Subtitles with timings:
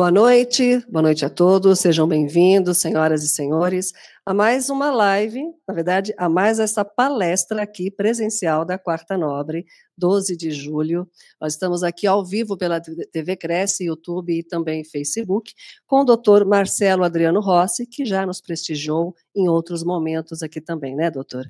[0.00, 3.92] Boa noite, boa noite a todos, sejam bem-vindos, senhoras e senhores,
[4.24, 9.66] a mais uma live, na verdade, a mais essa palestra aqui presencial da Quarta Nobre,
[9.98, 11.06] 12 de julho.
[11.38, 15.52] Nós estamos aqui ao vivo pela TV Cresce, YouTube e também Facebook,
[15.86, 20.96] com o doutor Marcelo Adriano Rossi, que já nos prestigiou em outros momentos aqui também,
[20.96, 21.44] né, doutor?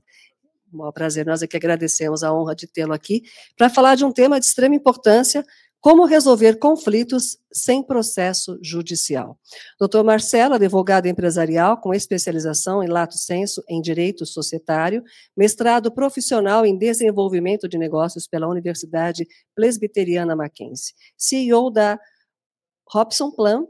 [0.75, 3.23] Um prazer, nós aqui agradecemos a honra de tê-lo aqui
[3.57, 5.45] para falar de um tema de extrema importância,
[5.81, 9.39] como resolver conflitos sem processo judicial?
[9.81, 10.03] Dr.
[10.05, 15.03] Marcelo, advogado empresarial com especialização em lato senso em direito societário,
[15.37, 21.99] mestrado profissional em desenvolvimento de negócios pela Universidade Presbiteriana Mackenzie, CEO da
[22.93, 23.65] Robson Plan,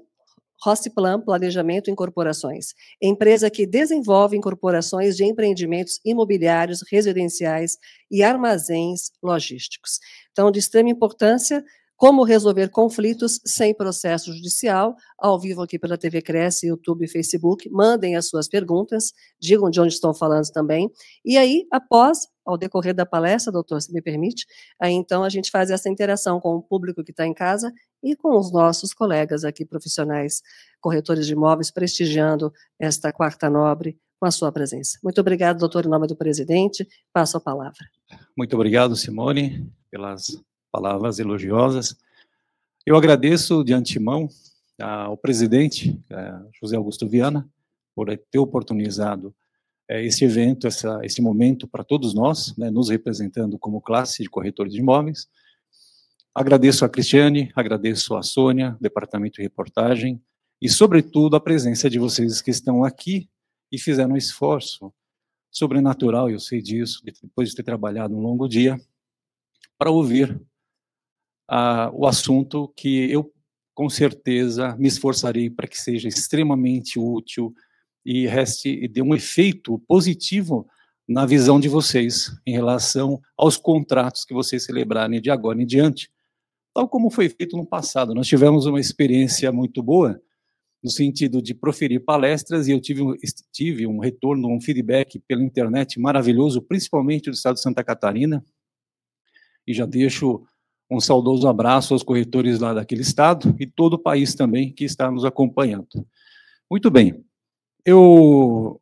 [0.62, 7.78] Rossiplan Planejamento Incorporações, empresa que desenvolve incorporações de empreendimentos imobiliários, residenciais
[8.10, 9.98] e armazéns logísticos.
[10.32, 11.64] Então, de extrema importância,
[12.00, 17.68] como resolver conflitos sem processo judicial, ao vivo aqui pela TV Cresce, YouTube e Facebook.
[17.68, 20.90] Mandem as suas perguntas, digam de onde estão falando também.
[21.22, 24.46] E aí, após, ao decorrer da palestra, doutor, se me permite,
[24.80, 27.70] aí então a gente faz essa interação com o público que está em casa
[28.02, 30.40] e com os nossos colegas aqui, profissionais,
[30.80, 34.98] corretores de imóveis, prestigiando esta quarta nobre com a sua presença.
[35.04, 36.88] Muito obrigado, doutor, em nome do presidente.
[37.12, 37.84] Passo a palavra.
[38.34, 41.96] Muito obrigado, Simone, pelas palavras elogiosas.
[42.86, 44.28] Eu agradeço de antemão
[44.78, 47.48] ao presidente, eh, José Augusto Viana,
[47.94, 49.34] por ter oportunizado
[49.88, 54.30] eh, esse evento, essa, esse momento para todos nós, né, nos representando como classe de
[54.30, 55.28] corretores de imóveis.
[56.34, 60.22] Agradeço a Cristiane, agradeço a Sônia, Departamento de Reportagem,
[60.62, 63.28] e, sobretudo, a presença de vocês que estão aqui
[63.72, 64.92] e fizeram um esforço
[65.50, 68.80] sobrenatural, eu sei disso, depois de ter trabalhado um longo dia,
[69.76, 70.40] para ouvir
[71.92, 73.32] o assunto que eu,
[73.74, 77.52] com certeza, me esforçarei para que seja extremamente útil
[78.04, 80.66] e reste e dê um efeito positivo
[81.08, 86.08] na visão de vocês em relação aos contratos que vocês celebrarem de agora em diante,
[86.72, 88.14] tal como foi feito no passado.
[88.14, 90.20] Nós tivemos uma experiência muito boa
[90.82, 93.02] no sentido de proferir palestras e eu tive,
[93.52, 98.44] tive um retorno, um feedback pela internet maravilhoso, principalmente do estado de Santa Catarina,
[99.66, 100.42] e já deixo
[100.90, 105.10] um saudoso abraço aos corretores lá daquele estado e todo o país também que está
[105.10, 106.06] nos acompanhando.
[106.70, 107.24] Muito bem.
[107.84, 108.80] Eu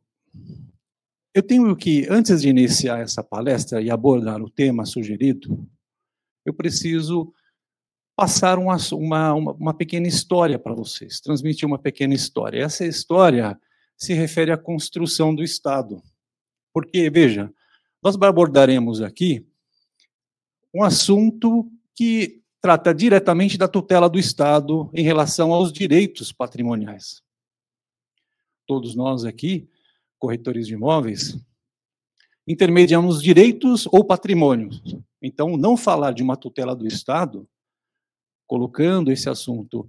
[1.35, 5.69] eu tenho que antes de iniciar essa palestra e abordar o tema sugerido,
[6.45, 7.33] eu preciso
[8.17, 12.65] passar uma, uma, uma pequena história para vocês, transmitir uma pequena história.
[12.65, 13.57] Essa história
[13.97, 16.03] se refere à construção do Estado.
[16.73, 17.53] Porque, veja,
[18.03, 19.47] nós abordaremos aqui
[20.75, 27.25] um assunto que trata diretamente da tutela do Estado em relação aos direitos patrimoniais.
[28.69, 29.69] Todos nós aqui,
[30.17, 31.37] corretores de imóveis,
[32.47, 34.81] intermediamos direitos ou patrimônios.
[35.21, 37.49] Então, não falar de uma tutela do Estado,
[38.47, 39.81] colocando esse assunto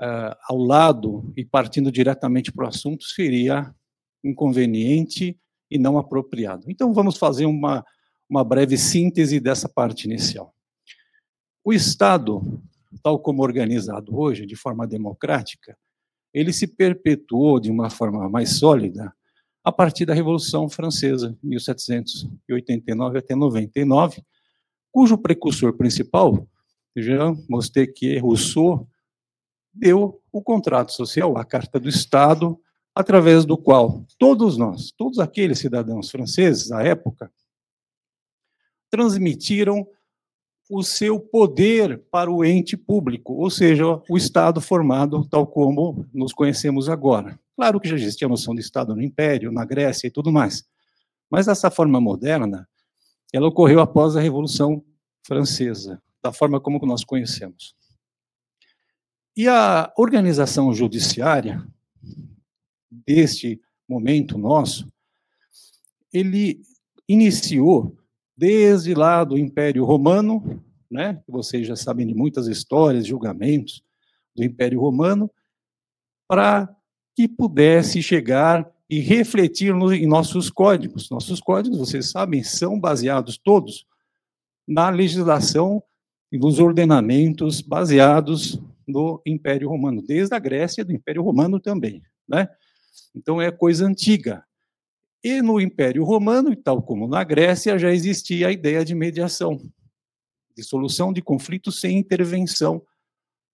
[0.00, 3.74] uh, ao lado e partindo diretamente para o assunto, seria
[4.22, 5.36] inconveniente
[5.68, 6.66] e não apropriado.
[6.68, 7.84] Então, vamos fazer uma,
[8.30, 10.53] uma breve síntese dessa parte inicial.
[11.66, 12.60] O Estado,
[13.02, 15.74] tal como organizado hoje, de forma democrática,
[16.32, 19.14] ele se perpetuou de uma forma mais sólida
[19.64, 24.22] a partir da Revolução Francesa, 1789 até 99,
[24.92, 26.46] cujo precursor principal,
[26.94, 28.86] Jean Montesquieu Rousseau,
[29.72, 32.60] deu o contrato social, a Carta do Estado,
[32.94, 37.32] através do qual todos nós, todos aqueles cidadãos franceses à época,
[38.90, 39.88] transmitiram
[40.68, 46.32] o seu poder para o ente público, ou seja, o Estado formado tal como nos
[46.32, 47.38] conhecemos agora.
[47.54, 50.64] Claro que já existia a noção de Estado no Império, na Grécia e tudo mais,
[51.30, 52.68] mas essa forma moderna,
[53.32, 54.82] ela ocorreu após a Revolução
[55.22, 57.74] Francesa, da forma como nós conhecemos.
[59.36, 61.66] E a organização judiciária
[62.90, 64.88] deste momento nosso,
[66.12, 66.62] ele
[67.08, 67.96] iniciou
[68.36, 71.22] desde lá do Império Romano, né?
[71.26, 73.82] Vocês já sabem de muitas histórias, julgamentos
[74.34, 75.30] do Império Romano,
[76.28, 76.74] para
[77.14, 81.08] que pudesse chegar e refletir no, em nossos códigos.
[81.10, 83.86] Nossos códigos, vocês sabem, são baseados todos
[84.66, 85.82] na legislação
[86.30, 92.48] e nos ordenamentos baseados no Império Romano, desde a Grécia do Império Romano também, né?
[93.14, 94.44] Então é coisa antiga.
[95.24, 99.58] E no Império Romano, tal como na Grécia, já existia a ideia de mediação,
[100.54, 102.86] de solução de conflitos sem intervenção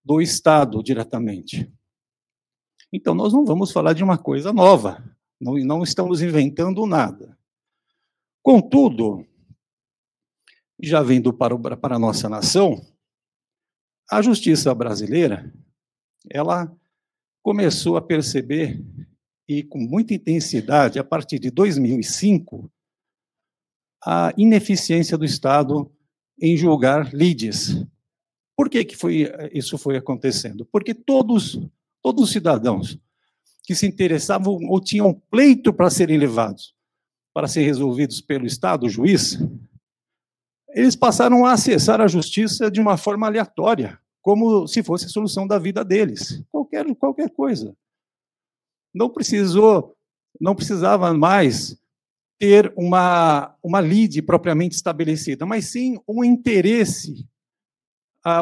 [0.05, 1.73] do Estado diretamente.
[2.93, 7.39] Então, nós não vamos falar de uma coisa nova, não, não estamos inventando nada.
[8.43, 9.25] Contudo,
[10.83, 12.85] já vindo para, o, para a nossa nação,
[14.11, 15.55] a justiça brasileira,
[16.29, 16.75] ela
[17.43, 18.85] começou a perceber,
[19.51, 22.71] e com muita intensidade, a partir de 2005,
[24.07, 25.91] a ineficiência do Estado
[26.41, 27.85] em julgar lides.
[28.57, 30.65] Por que, que foi, isso foi acontecendo?
[30.67, 31.61] Porque todos,
[32.01, 32.97] todos os cidadãos
[33.65, 36.73] que se interessavam ou tinham pleito para serem levados,
[37.35, 39.37] para serem resolvidos pelo Estado, o juiz,
[40.69, 45.45] eles passaram a acessar a justiça de uma forma aleatória, como se fosse a solução
[45.45, 47.77] da vida deles, qualquer, qualquer coisa.
[48.95, 49.97] Não precisou,
[50.41, 51.79] não precisava mais
[52.39, 57.27] ter uma, uma lide propriamente estabelecida, mas sim um interesse,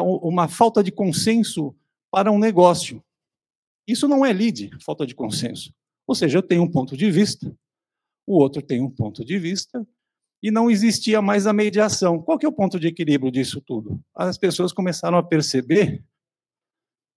[0.01, 1.75] uma falta de consenso
[2.09, 3.03] para um negócio.
[3.87, 5.73] Isso não é lide, falta de consenso.
[6.07, 7.53] Ou seja, eu tenho um ponto de vista,
[8.25, 9.85] o outro tem um ponto de vista,
[10.41, 12.21] e não existia mais a mediação.
[12.21, 14.01] Qual que é o ponto de equilíbrio disso tudo?
[14.15, 16.03] As pessoas começaram a perceber,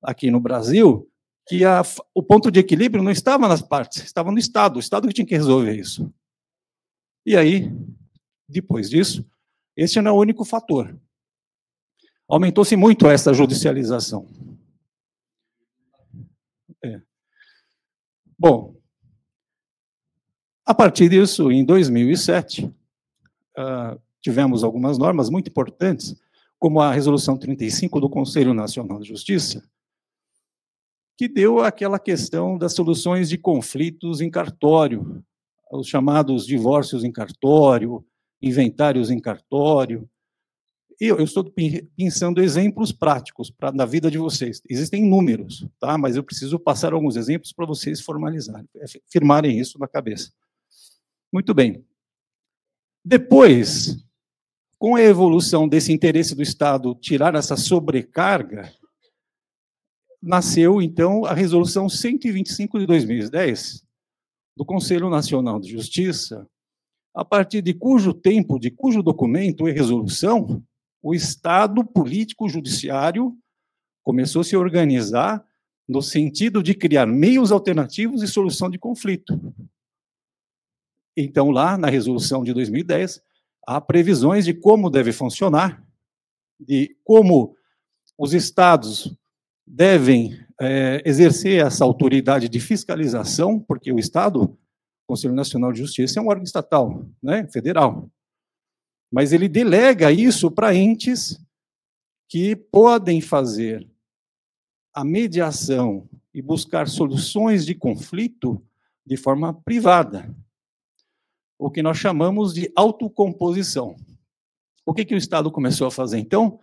[0.02, 1.08] aqui no Brasil,
[1.46, 1.82] que a,
[2.14, 5.26] o ponto de equilíbrio não estava nas partes, estava no Estado, o Estado que tinha
[5.26, 6.12] que resolver isso.
[7.26, 7.72] E aí,
[8.48, 9.24] depois disso,
[9.76, 10.96] esse não é o único fator.
[12.28, 14.26] Aumentou-se muito essa judicialização.
[16.84, 17.00] É.
[18.38, 18.76] Bom,
[20.64, 26.16] a partir disso, em 2007, uh, tivemos algumas normas muito importantes,
[26.58, 29.68] como a Resolução 35 do Conselho Nacional de Justiça,
[31.22, 35.24] que deu aquela questão das soluções de conflitos em cartório,
[35.70, 38.04] os chamados divórcios em cartório,
[38.42, 40.10] inventários em cartório.
[41.00, 41.44] Eu, eu estou
[41.96, 44.60] pensando exemplos práticos para na vida de vocês.
[44.68, 45.96] Existem números, tá?
[45.96, 48.68] Mas eu preciso passar alguns exemplos para vocês formalizarem,
[49.08, 50.32] firmarem isso na cabeça.
[51.32, 51.86] Muito bem.
[53.04, 54.04] Depois,
[54.76, 58.74] com a evolução desse interesse do Estado tirar essa sobrecarga,
[60.22, 63.84] nasceu, então, a Resolução 125 de 2010
[64.56, 66.46] do Conselho Nacional de Justiça,
[67.14, 70.62] a partir de cujo tempo, de cujo documento e resolução,
[71.02, 73.36] o Estado político judiciário
[74.04, 75.44] começou a se organizar
[75.88, 79.54] no sentido de criar meios alternativos de solução de conflito.
[81.16, 83.20] Então, lá na resolução de 2010,
[83.66, 85.84] há previsões de como deve funcionar,
[86.58, 87.56] de como
[88.16, 89.14] os estados
[89.66, 94.58] devem é, exercer essa autoridade de fiscalização, porque o Estado, o
[95.06, 98.10] Conselho Nacional de Justiça, é um órgão estatal, né, federal.
[99.10, 101.38] Mas ele delega isso para entes
[102.28, 103.88] que podem fazer
[104.94, 108.62] a mediação e buscar soluções de conflito
[109.04, 110.34] de forma privada
[111.62, 113.94] o que nós chamamos de autocomposição.
[114.84, 116.58] O que, que o Estado começou a fazer, então?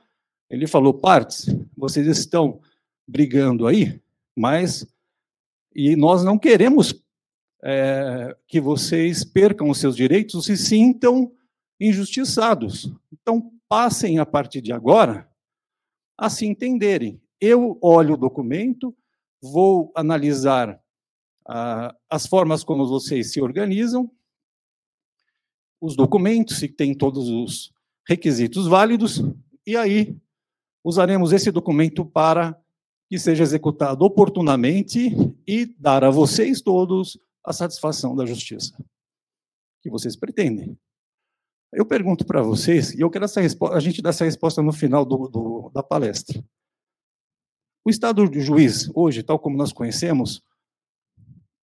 [0.50, 1.46] Ele falou, partes,
[1.78, 2.60] vocês estão
[3.09, 4.00] brigando aí,
[4.35, 4.88] mas
[5.75, 6.93] e nós não queremos
[7.63, 11.31] é, que vocês percam os seus direitos ou se sintam
[11.79, 12.91] injustiçados.
[13.12, 15.29] Então, passem a partir de agora
[16.17, 17.22] a se entenderem.
[17.39, 18.95] Eu olho o documento,
[19.41, 20.81] vou analisar
[21.48, 24.12] ah, as formas como vocês se organizam,
[25.81, 27.72] os documentos, se tem todos os
[28.05, 29.24] requisitos válidos,
[29.65, 30.17] e aí
[30.84, 32.60] usaremos esse documento para
[33.10, 35.10] que seja executado oportunamente
[35.48, 38.78] e dar a vocês todos a satisfação da justiça
[39.82, 40.78] que vocês pretendem.
[41.74, 44.74] Eu pergunto para vocês, e eu quero essa resposta, a gente dar essa resposta no
[44.74, 46.44] final do, do, da palestra.
[47.86, 50.44] O Estado de juiz, hoje, tal como nós conhecemos,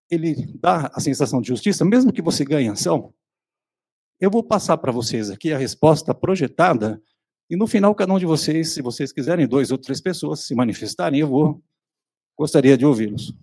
[0.09, 3.13] ele dá a sensação de justiça, mesmo que você ganhe ação,
[4.19, 7.01] eu vou passar para vocês aqui a resposta projetada,
[7.49, 10.53] e no final, cada um de vocês, se vocês quiserem, dois ou três pessoas se
[10.53, 11.63] manifestarem, eu vou,
[12.37, 13.33] gostaria de ouvi-los.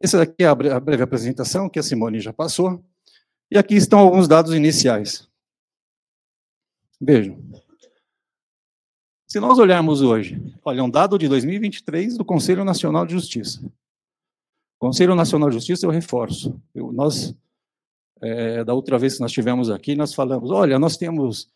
[0.00, 2.84] Essa aqui é a breve apresentação que a Simone já passou,
[3.50, 5.28] e aqui estão alguns dados iniciais.
[7.00, 7.38] Vejam.
[9.26, 13.60] Se nós olharmos hoje, olha, um dado de 2023 do Conselho Nacional de Justiça.
[14.78, 16.60] Conselho Nacional de Justiça, eu reforço.
[16.74, 17.34] Eu, nós
[18.20, 21.52] é, da outra vez que nós tivemos aqui, nós falamos: olha, nós temos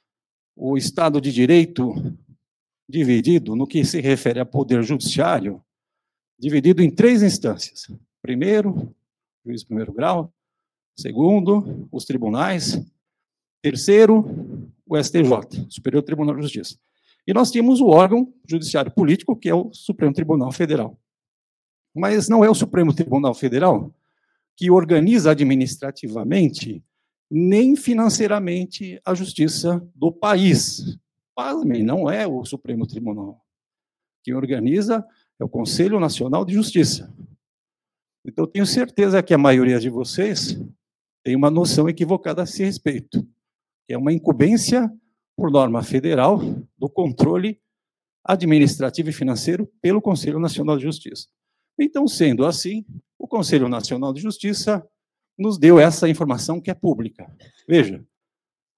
[0.60, 1.94] o Estado de Direito
[2.88, 5.62] dividido, no que se refere a poder judiciário,
[6.36, 7.86] dividido em três instâncias.
[8.20, 8.92] Primeiro,
[9.46, 10.32] juiz de primeiro grau.
[10.96, 12.80] Segundo, os tribunais.
[13.62, 14.24] Terceiro,
[14.84, 16.76] o STJ, Superior Tribunal de Justiça.
[17.24, 20.98] E nós tínhamos o órgão judiciário político, que é o Supremo Tribunal Federal.
[21.94, 23.94] Mas não é o Supremo Tribunal Federal
[24.56, 26.82] que organiza administrativamente
[27.30, 30.98] nem financeiramente a justiça do país.
[31.34, 33.44] Pasmem, não é o Supremo Tribunal.
[34.24, 35.04] Quem organiza
[35.38, 37.14] é o Conselho Nacional de Justiça.
[38.24, 40.60] Então, tenho certeza que a maioria de vocês
[41.22, 43.26] tem uma noção equivocada a esse respeito.
[43.88, 44.92] É uma incumbência,
[45.36, 46.40] por norma federal,
[46.76, 47.60] do controle
[48.24, 51.28] administrativo e financeiro pelo Conselho Nacional de Justiça.
[51.78, 52.84] Então, sendo assim,
[53.18, 54.86] o Conselho Nacional de Justiça
[55.38, 57.30] nos deu essa informação que é pública.
[57.66, 58.06] Veja,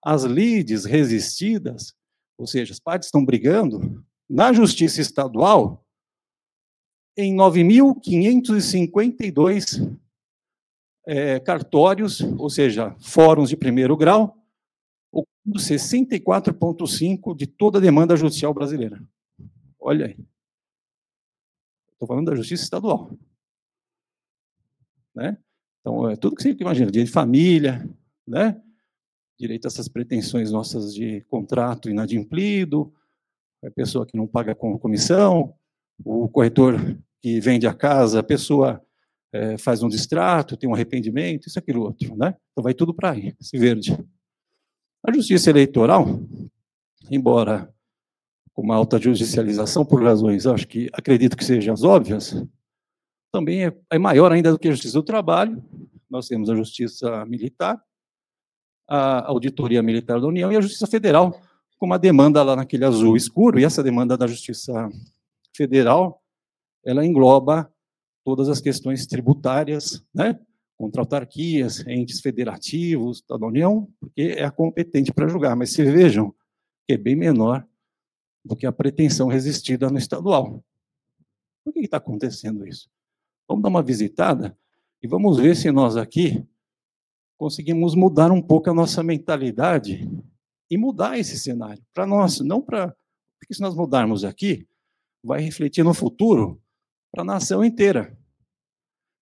[0.05, 1.95] as lides resistidas,
[2.37, 5.83] ou seja, as partes estão brigando, na Justiça Estadual,
[7.17, 9.99] em 9.552
[11.07, 14.37] é, cartórios, ou seja, fóruns de primeiro grau,
[15.11, 19.03] ocupando 64,5% de toda a demanda judicial brasileira.
[19.79, 20.17] Olha aí.
[21.93, 23.11] Estou falando da justiça estadual.
[25.15, 25.37] Né?
[25.81, 27.89] Então, é tudo que você imagina, direito de família,
[28.27, 28.61] né?
[29.39, 32.93] direito a essas pretensões nossas de contrato inadimplido,
[33.65, 35.55] a pessoa que não paga com comissão,
[36.05, 36.75] o corretor
[37.21, 38.83] que vende a casa, a pessoa
[39.33, 42.15] é, faz um distrato, tem um arrependimento, isso, aquilo, outro.
[42.17, 42.35] Né?
[42.53, 43.99] Então, vai tudo para aí, esse verde.
[45.07, 46.21] A justiça eleitoral,
[47.11, 47.73] embora
[48.53, 52.35] com uma alta judicialização, por razões, acho que acredito que sejam as óbvias,
[53.33, 55.63] também é, é maior ainda do que a justiça do trabalho.
[56.09, 57.83] Nós temos a justiça militar,
[58.89, 61.41] a auditoria militar da União e a justiça federal,
[61.79, 64.91] com uma demanda lá naquele azul escuro, e essa demanda da justiça
[65.57, 66.23] federal,
[66.85, 67.73] ela engloba
[68.25, 70.39] todas as questões tributárias, né?
[70.77, 76.35] contra autarquias, entes federativos da União, porque é a competente para julgar, mas se vejam
[76.89, 77.67] que é bem menor
[78.43, 80.65] do que a pretensão resistida no estadual.
[81.63, 82.89] Por que está acontecendo isso?
[83.51, 84.57] Vamos dar uma visitada
[85.03, 86.47] e vamos ver se nós aqui
[87.37, 90.09] conseguimos mudar um pouco a nossa mentalidade
[90.71, 92.95] e mudar esse cenário para nós, não para
[93.41, 94.69] porque se nós mudarmos aqui,
[95.21, 96.63] vai refletir no futuro
[97.11, 98.17] para a nação inteira.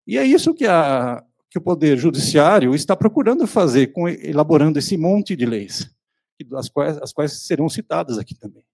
[0.06, 4.99] E é isso que, a, que o Poder Judiciário está procurando fazer, com, elaborando esse
[4.99, 5.90] monte de leis,
[6.52, 8.64] as quais, as quais serão citadas aqui também.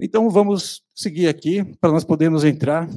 [0.00, 2.88] Então, vamos seguir aqui para nós podermos entrar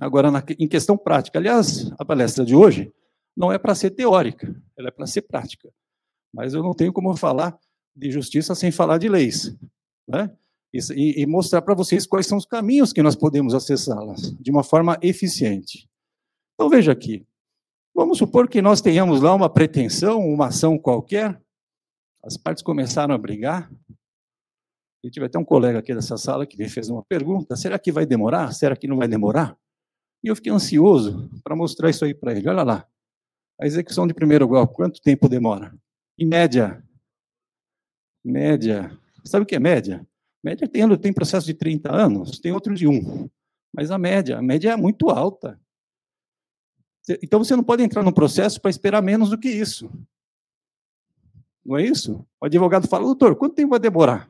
[0.00, 2.92] Agora, na, em questão prática, aliás, a palestra de hoje
[3.36, 5.72] não é para ser teórica, ela é para ser prática.
[6.32, 7.58] Mas eu não tenho como falar
[7.94, 9.56] de justiça sem falar de leis.
[10.08, 10.34] Né?
[10.72, 14.64] E, e mostrar para vocês quais são os caminhos que nós podemos acessá-las de uma
[14.64, 15.88] forma eficiente.
[16.54, 17.26] Então, veja aqui.
[17.94, 21.38] Vamos supor que nós tenhamos lá uma pretensão, uma ação qualquer,
[22.24, 23.70] as partes começaram a brigar,
[25.04, 27.90] e tive até um colega aqui dessa sala que me fez uma pergunta: será que
[27.90, 28.52] vai demorar?
[28.52, 29.58] Será que não vai demorar?
[30.22, 32.48] E eu fiquei ansioso para mostrar isso aí para ele.
[32.48, 32.88] Olha lá.
[33.60, 35.74] A execução de primeiro grau, quanto tempo demora?
[36.18, 36.82] Em média.
[38.24, 38.96] Média.
[39.24, 40.06] Sabe o que é média?
[40.42, 43.28] Média tem, tem processo de 30 anos, tem outro de um.
[43.72, 45.60] Mas a média, a média é muito alta.
[47.22, 49.90] Então você não pode entrar no processo para esperar menos do que isso.
[51.64, 52.26] Não é isso?
[52.40, 54.28] O advogado fala, doutor, quanto tempo vai demorar?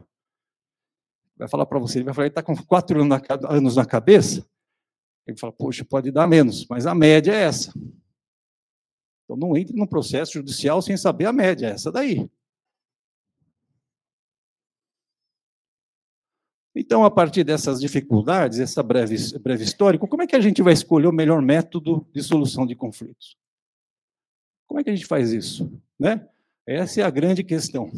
[1.36, 3.00] Vai falar para você, ele vai falar, ele está com quatro
[3.48, 4.46] anos na cabeça,
[5.26, 7.72] ele fala, poxa, pode dar menos, mas a média é essa.
[9.24, 12.28] Então não entre num processo judicial sem saber a média, é essa daí.
[16.74, 20.72] Então, a partir dessas dificuldades, essa breve, breve histórico, como é que a gente vai
[20.72, 23.36] escolher o melhor método de solução de conflitos?
[24.66, 25.70] Como é que a gente faz isso?
[25.98, 26.26] Né?
[26.66, 27.90] Essa é a grande questão.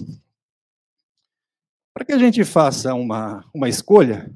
[1.93, 4.29] Para que a gente faça uma, uma escolha,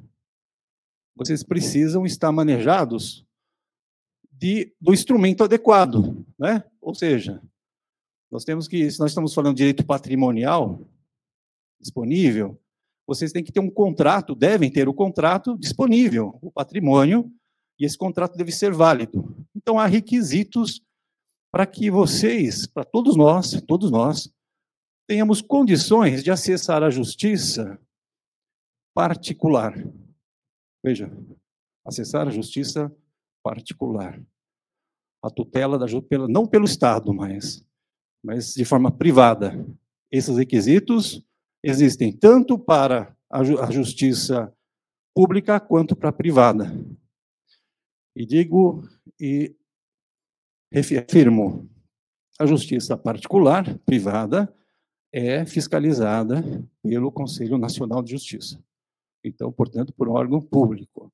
[1.19, 3.25] vocês precisam estar manejados
[4.31, 6.63] de, do instrumento adequado, né?
[6.79, 7.41] Ou seja,
[8.31, 10.87] nós temos que, se nós estamos falando de direito patrimonial
[11.77, 12.57] disponível,
[13.05, 17.29] vocês têm que ter um contrato, devem ter o contrato disponível, o patrimônio,
[17.77, 19.45] e esse contrato deve ser válido.
[19.53, 20.81] Então há requisitos
[21.51, 24.33] para que vocês, para todos nós, todos nós,
[25.05, 27.77] tenhamos condições de acessar a justiça
[28.93, 29.73] particular.
[30.83, 31.11] Veja,
[31.85, 32.93] acessar a justiça
[33.43, 34.21] particular.
[35.23, 37.65] A tutela da pela, não pelo Estado, mas,
[38.23, 39.65] mas de forma privada.
[40.11, 41.23] Esses requisitos
[41.63, 44.53] existem tanto para a justiça
[45.13, 46.71] pública quanto para a privada.
[48.15, 48.87] E digo
[49.19, 49.55] e
[50.73, 51.69] afirmo,
[52.39, 54.53] a justiça particular, privada,
[55.11, 56.43] é fiscalizada
[56.81, 58.63] pelo Conselho Nacional de Justiça.
[59.23, 61.11] Então, portanto, por um órgão público,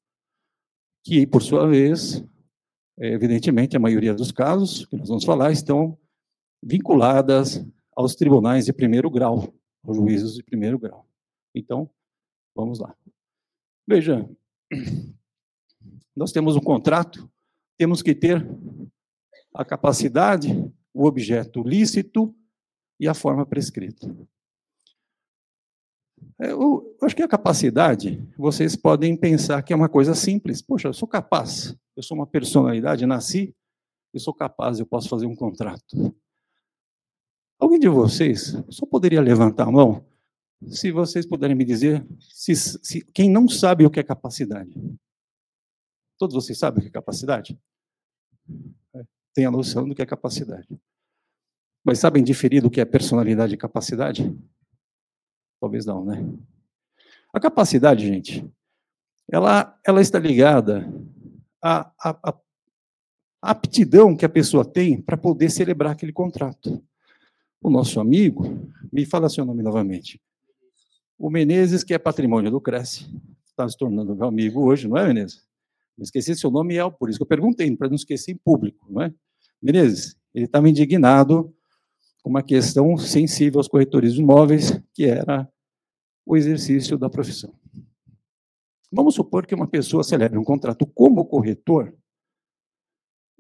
[1.04, 2.24] que, por sua vez,
[3.00, 5.98] é, evidentemente, a maioria dos casos que nós vamos falar estão
[6.64, 11.08] vinculadas aos tribunais de primeiro grau, aos juízes de primeiro grau.
[11.54, 11.90] Então,
[12.56, 12.96] vamos lá.
[13.88, 14.28] Veja,
[16.16, 17.30] nós temos um contrato,
[17.78, 18.46] temos que ter
[19.54, 20.50] a capacidade,
[20.94, 22.36] o objeto lícito
[23.00, 24.08] e a forma prescrita.
[26.40, 30.62] É, eu acho que a capacidade, vocês podem pensar que é uma coisa simples.
[30.62, 33.56] Poxa, eu sou capaz, eu sou uma personalidade, nasci,
[34.14, 36.16] eu sou capaz, eu posso fazer um contrato.
[37.60, 40.06] Alguém de vocês só poderia levantar a mão
[40.68, 44.74] se vocês puderem me dizer se, se, quem não sabe o que é capacidade.
[46.18, 47.60] Todos vocês sabem o que é capacidade?
[48.94, 49.04] É,
[49.34, 50.68] tem a noção do que é capacidade.
[51.84, 54.24] Mas sabem diferir do que é personalidade e capacidade?
[55.60, 56.26] Talvez não, né?
[57.34, 58.46] A capacidade, gente,
[59.30, 60.88] ela, ela está ligada
[61.62, 66.84] à, à, à aptidão que a pessoa tem para poder celebrar aquele contrato.
[67.62, 70.22] O nosso amigo, me fala seu nome novamente.
[71.18, 73.06] O Menezes, que é patrimônio do Cresce,
[73.46, 75.46] está se tornando meu amigo hoje, não é, Menezes?
[75.98, 78.86] Me esqueci seu nome, é por isso que eu perguntei, para não esquecer em público,
[78.90, 79.14] não é?
[79.62, 81.56] Menezes, ele estava indignado
[82.30, 85.52] uma questão sensível aos corretores de imóveis, que era
[86.26, 87.54] o exercício da profissão.
[88.92, 91.96] Vamos supor que uma pessoa celebre um contrato como corretor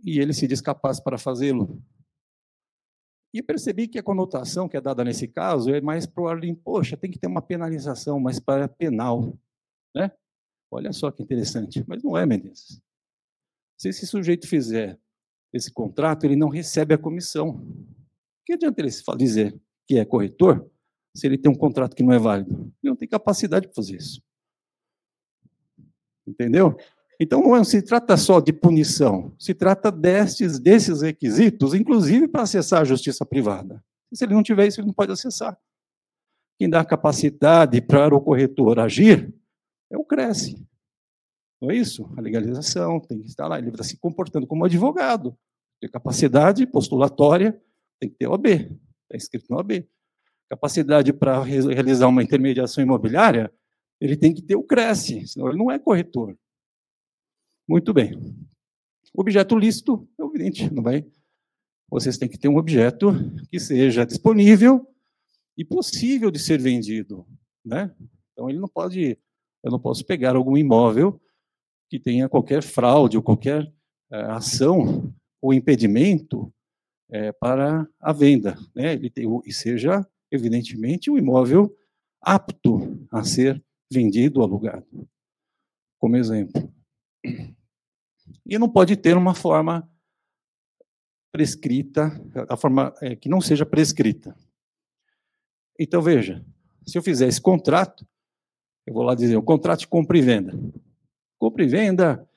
[0.04, 1.82] e ele se diz capaz para fazê-lo.
[3.34, 6.54] E percebi que a conotação que é dada nesse caso é mais para o ordem,
[6.54, 9.38] poxa, tem que ter uma penalização, mas para penal.
[9.94, 10.12] Né?
[10.72, 11.84] Olha só que interessante.
[11.88, 12.82] Mas não é, Mendes.
[13.78, 15.00] Se esse sujeito fizer
[15.52, 17.66] esse contrato, ele não recebe a comissão.
[18.46, 20.70] Que adianta ele dizer que é corretor
[21.16, 22.54] se ele tem um contrato que não é válido?
[22.84, 24.22] Ele não tem capacidade para fazer isso.
[26.28, 26.76] Entendeu?
[27.20, 32.44] Então não é, se trata só de punição, se trata destes, desses requisitos, inclusive para
[32.44, 33.84] acessar a justiça privada.
[34.14, 35.58] Se ele não tiver isso, ele não pode acessar.
[36.58, 39.34] Quem dá capacidade para o corretor agir
[39.92, 40.66] é o Cresce.
[41.62, 42.10] Não é isso?
[42.18, 43.58] A legalização tem que estar lá.
[43.58, 45.38] Ele está se comportando como advogado.
[45.82, 47.60] Tem capacidade postulatória,
[48.00, 48.46] tem que ter OAB.
[48.46, 49.88] Está escrito no OAB.
[50.50, 53.52] Capacidade para realizar uma intermediação imobiliária,
[54.00, 56.38] ele tem que ter o Cresce, senão ele não é corretor.
[57.68, 58.14] Muito bem.
[59.14, 61.06] Objeto lícito, é evidente, não vai.
[61.90, 63.14] Vocês têm que ter um objeto
[63.50, 64.86] que seja disponível
[65.58, 67.26] e possível de ser vendido,
[67.64, 67.96] né?
[68.34, 69.18] Então ele não pode,
[69.64, 71.20] eu não posso pegar algum imóvel
[71.90, 73.72] que tenha qualquer fraude ou qualquer
[74.12, 76.54] é, ação ou impedimento
[77.10, 78.94] é, para a venda, né?
[78.94, 81.76] Ele tem, e seja evidentemente um imóvel
[82.22, 84.86] apto a ser vendido ou alugado.
[86.00, 86.72] Como exemplo,
[88.46, 89.90] e não pode ter uma forma
[91.32, 92.12] prescrita,
[92.48, 94.36] a forma é, que não seja prescrita.
[95.80, 96.46] Então, veja,
[96.86, 98.08] se eu fizer esse contrato,
[98.86, 100.54] eu vou lá dizer, o contrato de compra e venda.
[101.38, 102.28] Compra e venda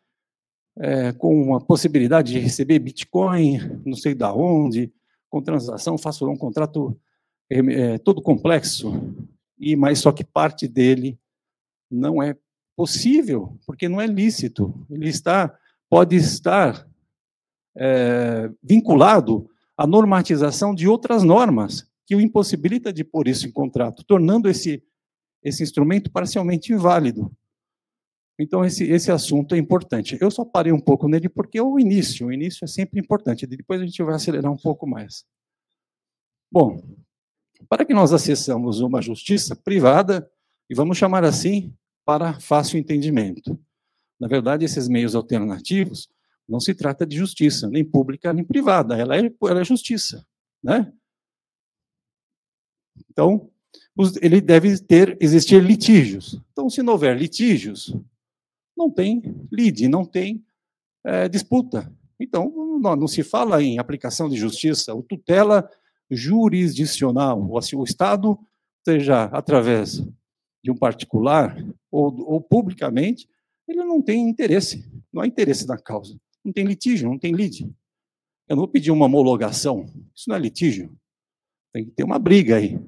[0.81, 4.93] é, com uma possibilidade de receber Bitcoin, não sei da onde,
[5.29, 6.99] com transação, faço um contrato
[7.51, 8.93] é, todo complexo,
[9.59, 11.19] e mas só que parte dele
[11.91, 12.37] não é
[12.77, 14.75] possível, porque não é lícito.
[14.89, 15.53] Ele está,
[15.91, 16.87] pode estar
[17.77, 24.05] é, vinculado à normatização de outras normas que o impossibilita de pôr isso em contrato,
[24.05, 24.83] tornando esse,
[25.43, 27.31] esse instrumento parcialmente inválido.
[28.39, 30.17] Então, esse, esse assunto é importante.
[30.21, 32.29] Eu só parei um pouco nele porque é o início.
[32.29, 33.47] O início é sempre importante.
[33.47, 35.25] Depois a gente vai acelerar um pouco mais.
[36.51, 36.81] Bom,
[37.69, 40.31] para que nós acessamos uma justiça privada,
[40.71, 41.75] e vamos chamar assim,
[42.05, 43.59] para fácil entendimento.
[44.21, 46.09] Na verdade, esses meios alternativos
[46.49, 50.27] não se trata de justiça, nem pública nem privada, ela é, ela é justiça,
[50.63, 50.91] né?
[53.11, 53.51] Então,
[54.23, 56.41] ele deve ter existir litígios.
[56.53, 57.95] Então, se não houver litígios,
[58.79, 60.43] não tem lide, não tem
[61.05, 61.93] é, disputa.
[62.19, 65.69] Então, não, não, se fala em aplicação de justiça, ou tutela
[66.11, 68.39] jurisdicional, assim, o Estado,
[68.87, 70.03] seja através
[70.65, 71.57] de um particular
[71.91, 73.29] ou, ou publicamente,
[73.67, 76.19] ele não tem interesse, não há interesse na causa.
[76.45, 77.65] Não tem litígio, não tem lide.
[78.49, 80.91] Eu não vou pedir uma homologação, isso não é litígio.
[81.73, 82.81] Tem que ter uma briga aí.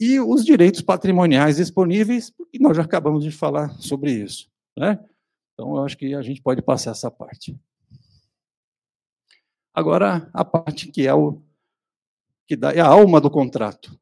[0.00, 4.50] E os direitos patrimoniais disponíveis, porque nós já acabamos de falar sobre isso.
[4.76, 4.98] Né?
[5.52, 7.54] Então, eu acho que a gente pode passar essa parte.
[9.74, 11.42] Agora, a parte que é o
[12.46, 13.94] que dá, é a alma do contrato.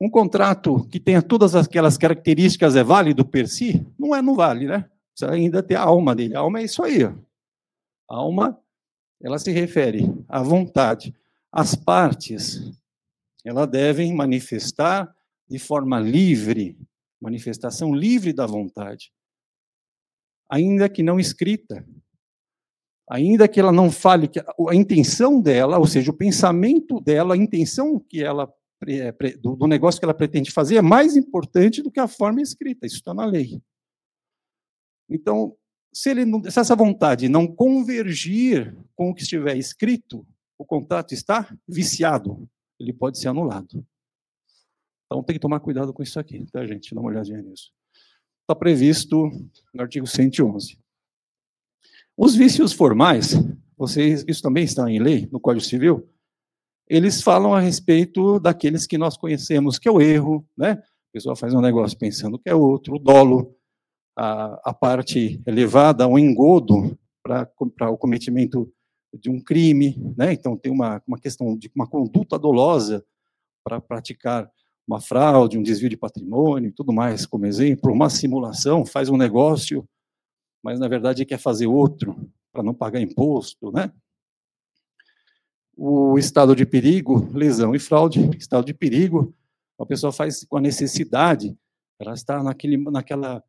[0.00, 3.86] Um contrato que tenha todas aquelas características é válido per si?
[3.98, 4.90] Não é, não vale, né?
[5.12, 6.34] Precisa ainda ter a alma dele.
[6.34, 7.04] A alma é isso aí.
[7.04, 7.14] A
[8.08, 8.58] alma,
[9.22, 11.14] ela se refere à vontade.
[11.52, 12.72] As partes,
[13.44, 15.14] elas devem manifestar
[15.48, 16.78] de forma livre,
[17.20, 19.12] manifestação livre da vontade,
[20.48, 21.86] ainda que não escrita,
[23.08, 27.38] ainda que ela não fale que a intenção dela, ou seja, o pensamento dela, a
[27.38, 28.52] intenção que ela
[29.42, 32.86] do negócio que ela pretende fazer é mais importante do que a forma escrita.
[32.86, 33.60] Isso está na lei.
[35.06, 35.54] Então,
[35.92, 40.26] se, ele não, se essa vontade não convergir com o que estiver escrito,
[40.56, 42.48] o contrato está viciado.
[42.80, 43.86] Ele pode ser anulado.
[45.06, 46.94] Então tem que tomar cuidado com isso aqui, tá, gente?
[46.94, 47.70] Dá uma olhadinha nisso.
[48.42, 49.30] Está previsto
[49.74, 50.78] no artigo 111.
[52.16, 53.34] Os vícios formais,
[53.76, 56.08] vocês, isso também está em lei, no Código Civil,
[56.88, 60.72] eles falam a respeito daqueles que nós conhecemos, que é o erro, né?
[60.72, 63.56] A pessoa faz um negócio pensando que é outro, o dolo,
[64.16, 68.72] a, a parte elevada, o engodo para o cometimento
[69.14, 70.32] de um crime, né?
[70.32, 73.04] Então tem uma, uma questão de uma conduta dolosa
[73.64, 74.50] para praticar
[74.86, 79.16] uma fraude, um desvio de patrimônio e tudo mais, como exemplo, uma simulação, faz um
[79.16, 79.88] negócio,
[80.62, 82.16] mas na verdade quer fazer outro
[82.52, 83.92] para não pagar imposto, né?
[85.82, 89.34] o estado de perigo, lesão e fraude, estado de perigo,
[89.78, 91.56] a pessoa faz com a necessidade,
[91.98, 93.42] ela está naquele, naquela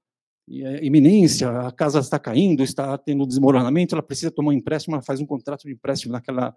[0.49, 5.04] é, iminência, a casa está caindo, está tendo desmoronamento, ela precisa tomar um empréstimo, ela
[5.04, 6.56] faz um contrato de empréstimo naquela,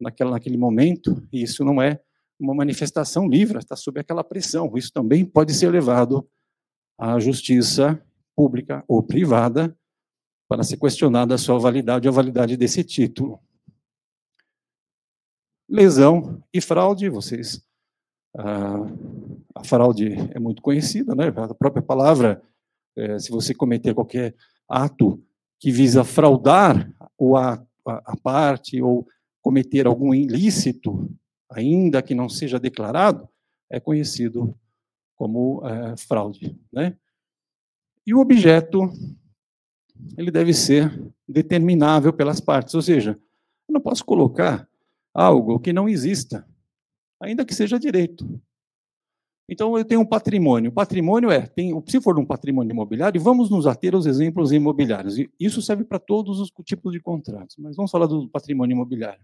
[0.00, 2.00] naquela, naquele momento, e isso não é
[2.38, 4.72] uma manifestação livre, está sob aquela pressão.
[4.76, 6.28] Isso também pode ser levado
[6.98, 8.02] à justiça
[8.34, 9.76] pública ou privada
[10.48, 13.40] para ser questionada a sua validade ou a validade desse título
[15.72, 17.08] lesão e fraude.
[17.08, 17.64] Vocês,
[18.36, 18.76] a,
[19.54, 21.28] a fraude é muito conhecida, né?
[21.28, 22.42] A própria palavra,
[22.96, 24.34] é, se você cometer qualquer
[24.68, 25.22] ato
[25.58, 27.54] que visa fraudar ou a,
[27.86, 29.06] a, a parte ou
[29.40, 31.10] cometer algum ilícito,
[31.50, 33.28] ainda que não seja declarado,
[33.70, 34.54] é conhecido
[35.16, 36.96] como é, fraude, né?
[38.06, 38.90] E o objeto
[40.16, 40.90] ele deve ser
[41.28, 43.18] determinável pelas partes, ou seja,
[43.68, 44.68] eu não posso colocar
[45.14, 46.46] algo que não exista,
[47.20, 48.40] ainda que seja direito.
[49.52, 50.70] Então, eu tenho um patrimônio.
[50.70, 55.16] O patrimônio é, tem, se for um patrimônio imobiliário, vamos nos ater aos exemplos imobiliários.
[55.38, 59.20] Isso serve para todos os tipos de contratos, mas vamos falar do patrimônio imobiliário.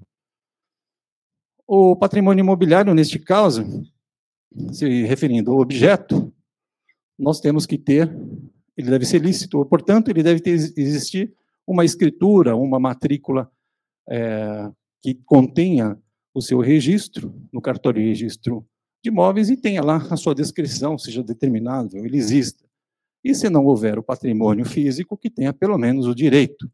[1.67, 3.65] O patrimônio imobiliário, neste caso,
[4.71, 6.31] se referindo ao objeto,
[7.19, 8.15] nós temos que ter,
[8.77, 11.35] ele deve ser lícito, portanto, ele deve ter, existir
[11.67, 13.51] uma escritura, uma matrícula
[14.07, 15.99] é, que contenha
[16.35, 18.69] o seu registro no cartório de registro
[19.03, 22.65] de imóveis e tenha lá a sua descrição, seja determinável, ele exista.
[23.25, 26.71] E se não houver o patrimônio físico, que tenha pelo menos o direito.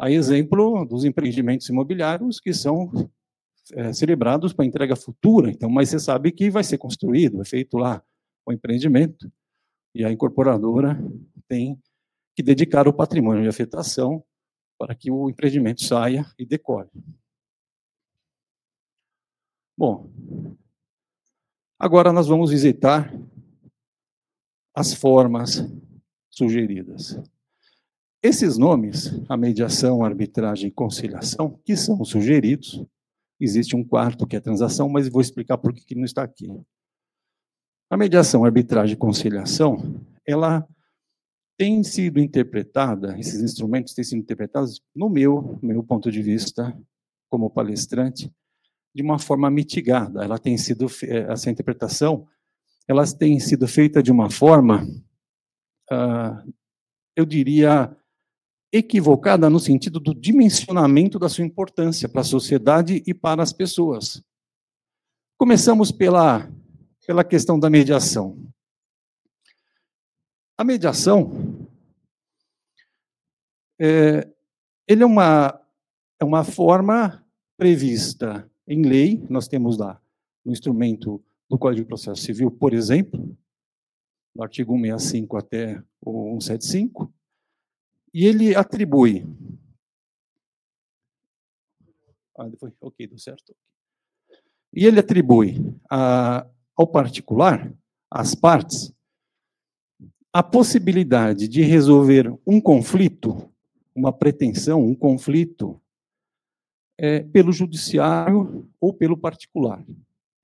[0.00, 2.90] A exemplo dos empreendimentos imobiliários que são
[3.72, 7.76] é, celebrados para entrega futura, então, mas você sabe que vai ser construído, é feito
[7.76, 8.02] lá
[8.44, 9.30] o empreendimento,
[9.94, 10.98] e a incorporadora
[11.46, 11.78] tem
[12.34, 14.24] que dedicar o patrimônio de afetação
[14.78, 16.88] para que o empreendimento saia e decore.
[19.76, 20.10] Bom,
[21.82, 23.12] agora nós vamos visitar
[24.72, 25.66] as formas
[26.30, 27.20] sugeridas.
[28.22, 32.80] Esses nomes, a mediação, a arbitragem e conciliação, que são sugeridos,
[33.40, 36.46] existe um quarto que é transação, mas vou explicar por que não está aqui.
[37.90, 40.64] A mediação, arbitragem e conciliação, ela
[41.58, 46.78] tem sido interpretada, esses instrumentos têm sido interpretados, no meu, no meu ponto de vista,
[47.28, 48.32] como palestrante,
[48.94, 50.24] de uma forma mitigada.
[50.24, 52.26] Ela tem sido eh, essa interpretação,
[52.86, 54.84] ela tem sido feita de uma forma,
[55.90, 56.52] uh,
[57.16, 57.96] eu diria,
[58.72, 64.22] equivocada no sentido do dimensionamento da sua importância para a sociedade e para as pessoas.
[65.38, 66.50] Começamos pela
[67.06, 68.38] pela questão da mediação.
[70.56, 71.68] A mediação
[73.80, 74.28] é,
[74.86, 75.60] ele é uma
[76.20, 77.26] é uma forma
[77.56, 80.00] prevista em lei, nós temos lá
[80.44, 83.36] no instrumento do Código de Processo Civil, por exemplo,
[84.34, 87.12] no artigo 165 até o 175,
[88.14, 89.26] e ele atribui.
[92.36, 93.54] Ah, depois, ok, deu certo.
[94.72, 95.56] E ele atribui
[95.90, 97.72] a, ao particular,
[98.10, 98.92] às partes,
[100.32, 103.52] a possibilidade de resolver um conflito,
[103.94, 105.81] uma pretensão, um conflito
[107.02, 109.84] é, pelo judiciário ou pelo particular.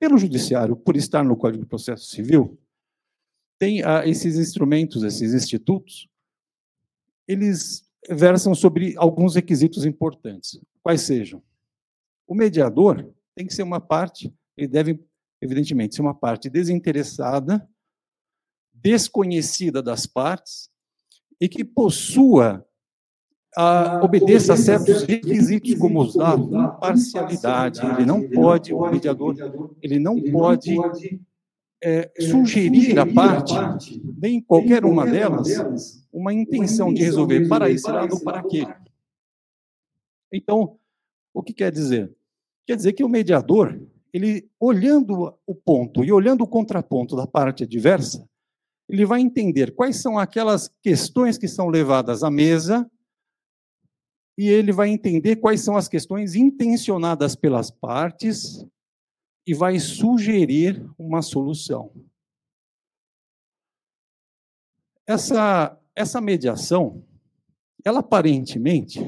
[0.00, 2.58] Pelo judiciário, por estar no Código de Processo Civil,
[3.60, 6.08] tem ah, esses instrumentos, esses institutos,
[7.28, 10.60] eles versam sobre alguns requisitos importantes.
[10.82, 11.40] Quais sejam?
[12.26, 15.00] O mediador tem que ser uma parte, ele deve,
[15.40, 17.68] evidentemente, ser uma parte desinteressada,
[18.72, 20.68] desconhecida das partes
[21.40, 22.67] e que possua
[23.56, 27.80] a, obedeça a certos requisitos como os da imparcialidade.
[27.84, 29.34] Ele não pode, o mediador,
[29.82, 30.76] ele não pode
[31.82, 33.54] é, sugerir à parte,
[34.20, 38.74] nem qualquer uma delas, uma intenção de resolver para esse lado ou para aquele.
[40.32, 40.76] Então,
[41.32, 42.12] o que quer dizer?
[42.66, 43.80] Quer dizer que o mediador,
[44.12, 48.28] ele olhando o ponto e olhando o contraponto da parte adversa,
[48.88, 52.90] ele vai entender quais são aquelas questões que são levadas à mesa
[54.38, 58.64] e ele vai entender quais são as questões intencionadas pelas partes
[59.44, 61.92] e vai sugerir uma solução.
[65.04, 67.04] Essa, essa mediação,
[67.84, 69.00] ela aparentemente,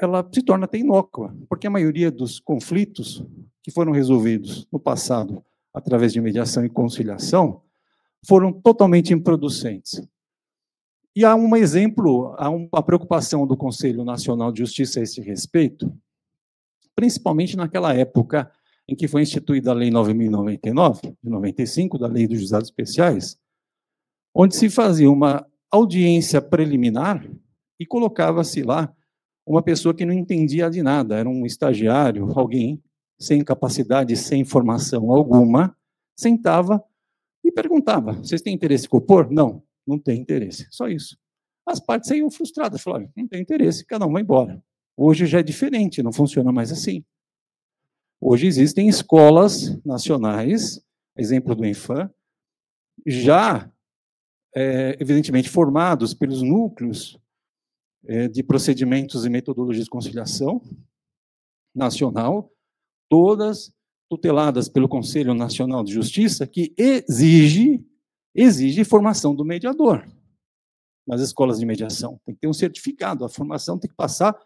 [0.00, 3.24] ela se torna até inócua, porque a maioria dos conflitos
[3.62, 7.62] que foram resolvidos no passado através de mediação e conciliação
[8.26, 10.02] foram totalmente improducentes.
[11.18, 15.92] E há um exemplo, há uma preocupação do Conselho Nacional de Justiça a esse respeito,
[16.94, 18.48] principalmente naquela época
[18.86, 23.36] em que foi instituída a Lei 9.099, de 95, da Lei dos Juizados Especiais,
[24.32, 27.28] onde se fazia uma audiência preliminar
[27.80, 28.94] e colocava-se lá
[29.44, 32.80] uma pessoa que não entendia de nada, era um estagiário, alguém
[33.18, 35.76] sem capacidade, sem formação alguma,
[36.16, 36.80] sentava
[37.42, 39.28] e perguntava: vocês têm interesse em compor?
[39.32, 40.66] Não, não tem interesse.
[40.70, 41.16] Só isso.
[41.66, 44.62] As partes saíam frustradas, falaram: não tem interesse, cada um vai embora.
[44.96, 47.04] Hoje já é diferente, não funciona mais assim.
[48.20, 50.84] Hoje existem escolas nacionais,
[51.16, 52.10] exemplo do Infam,
[53.06, 53.70] já,
[54.54, 57.18] é, evidentemente, formados pelos núcleos
[58.04, 60.60] é, de procedimentos e metodologias de conciliação
[61.74, 62.52] nacional,
[63.08, 63.72] todas
[64.08, 67.84] tuteladas pelo Conselho Nacional de Justiça, que exige,
[68.40, 70.06] exige formação do mediador
[71.04, 72.20] nas escolas de mediação.
[72.24, 74.38] Tem que ter um certificado, a formação tem que passar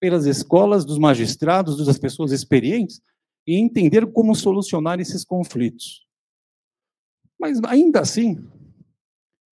[0.00, 3.02] pelas escolas dos magistrados, das pessoas experientes,
[3.46, 6.06] e entender como solucionar esses conflitos.
[7.38, 8.42] Mas ainda assim,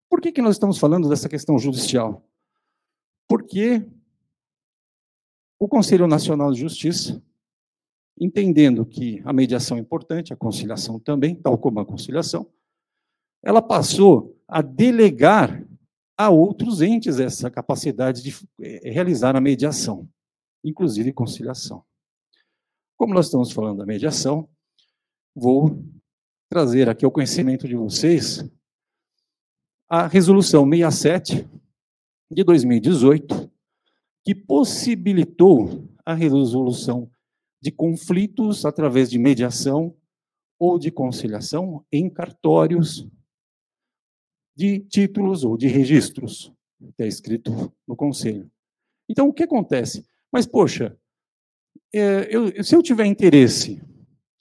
[0.10, 2.28] por que, que nós estamos falando dessa questão judicial?
[3.30, 3.86] Porque
[5.60, 7.24] o Conselho Nacional de Justiça,
[8.20, 12.52] entendendo que a mediação é importante, a conciliação também, tal como a conciliação,
[13.48, 15.66] ela passou a delegar
[16.18, 20.06] a outros entes essa capacidade de eh, realizar a mediação,
[20.62, 21.82] inclusive conciliação.
[22.98, 24.50] Como nós estamos falando da mediação,
[25.34, 25.82] vou
[26.50, 28.44] trazer aqui ao conhecimento de vocês
[29.88, 31.48] a resolução 67
[32.30, 33.50] de 2018,
[34.26, 37.10] que possibilitou a resolução
[37.62, 39.96] de conflitos através de mediação
[40.60, 43.08] ou de conciliação em cartórios
[44.58, 46.52] de títulos ou de registros,
[46.96, 48.50] que é escrito no conselho.
[49.08, 50.04] Então, o que acontece?
[50.32, 50.98] Mas, poxa,
[51.94, 53.80] é, eu, se eu tiver interesse,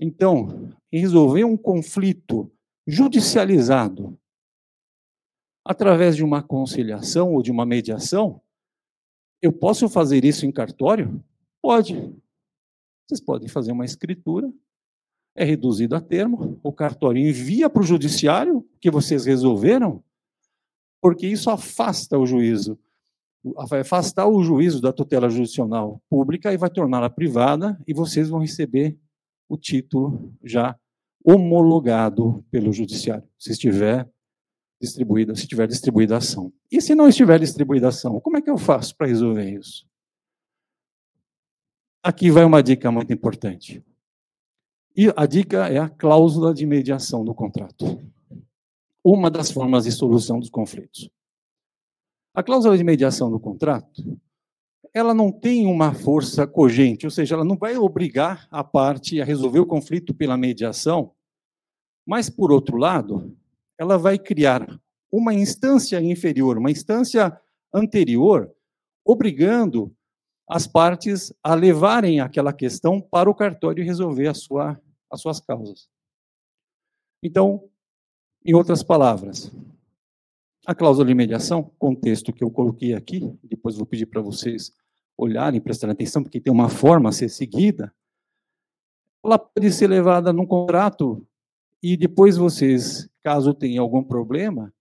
[0.00, 2.50] então, em resolver um conflito
[2.86, 4.18] judicializado
[5.62, 8.40] através de uma conciliação ou de uma mediação,
[9.42, 11.22] eu posso fazer isso em cartório?
[11.60, 11.94] Pode.
[13.06, 14.50] Vocês podem fazer uma escritura,
[15.36, 20.02] é reduzido a termo, o cartório envia para o judiciário que vocês resolveram,
[21.00, 22.78] porque isso afasta o juízo
[23.68, 28.40] vai afastar o juízo da tutela judicial pública e vai torná-la privada, e vocês vão
[28.40, 28.98] receber
[29.48, 30.76] o título já
[31.24, 34.08] homologado pelo judiciário, se estiver
[34.80, 36.52] distribuída, se tiver distribuída a ação.
[36.70, 39.86] E se não estiver distribuída a ação, como é que eu faço para resolver isso?
[42.02, 43.84] Aqui vai uma dica muito importante.
[44.96, 48.00] E a dica é a cláusula de mediação do contrato.
[49.08, 51.08] Uma das formas de solução dos conflitos.
[52.34, 54.02] A cláusula de mediação do contrato,
[54.92, 59.24] ela não tem uma força cogente, ou seja, ela não vai obrigar a parte a
[59.24, 61.14] resolver o conflito pela mediação,
[62.04, 63.32] mas, por outro lado,
[63.78, 64.66] ela vai criar
[65.08, 67.40] uma instância inferior, uma instância
[67.72, 68.52] anterior,
[69.04, 69.94] obrigando
[70.50, 75.88] as partes a levarem aquela questão para o cartório e resolver sua, as suas causas.
[77.22, 77.70] Então,
[78.46, 79.50] em outras palavras,
[80.64, 84.72] a cláusula de mediação, contexto que eu coloquei aqui, depois vou pedir para vocês
[85.18, 87.92] olharem, prestarem atenção, porque tem uma forma a ser seguida,
[89.24, 91.26] ela pode ser levada num contrato
[91.82, 94.72] e depois vocês, caso tenham algum problema,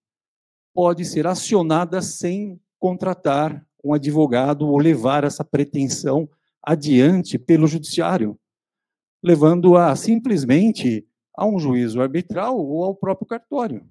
[0.71, 6.29] pode ser acionada sem contratar um advogado ou levar essa pretensão
[6.61, 8.37] adiante pelo judiciário,
[9.23, 11.03] levando a simplesmente
[11.37, 13.87] a um juízo arbitral ou ao próprio cartório.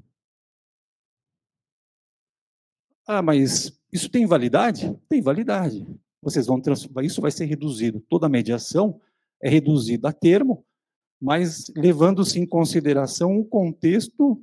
[3.07, 4.99] Ah, mas isso tem validade?
[5.09, 5.87] Tem validade.
[6.23, 6.61] Vocês vão
[7.03, 8.01] isso vai ser reduzido.
[8.09, 9.01] Toda mediação
[9.43, 10.65] é reduzida a termo,
[11.21, 14.43] mas levando-se em consideração o contexto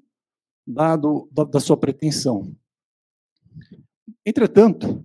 [0.65, 2.55] dado da, da sua pretensão.
[4.23, 5.03] Entretanto,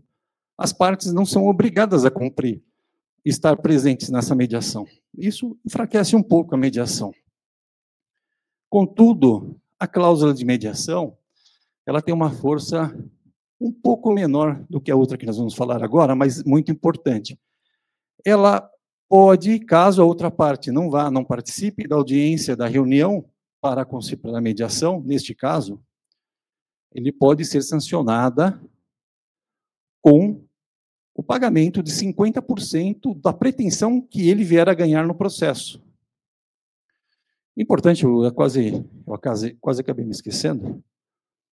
[0.59, 2.63] as partes não são obrigadas a cumprir,
[3.25, 4.87] estar presentes nessa mediação.
[5.17, 7.13] Isso enfraquece um pouco a mediação.
[8.68, 11.16] Contudo, a cláusula de mediação,
[11.87, 12.96] ela tem uma força
[13.61, 17.38] um pouco menor do que a outra que nós vamos falar agora, mas muito importante.
[18.24, 18.68] Ela
[19.09, 23.24] pode, caso a outra parte não vá, não participe da audiência da reunião
[23.61, 25.83] para a mediação, neste caso,
[26.92, 28.61] ele pode ser sancionada
[30.02, 30.44] com
[31.14, 35.83] o pagamento de 50% da pretensão que ele vier a ganhar no processo.
[37.57, 40.83] Importante, eu quase, eu quase, quase acabei me esquecendo,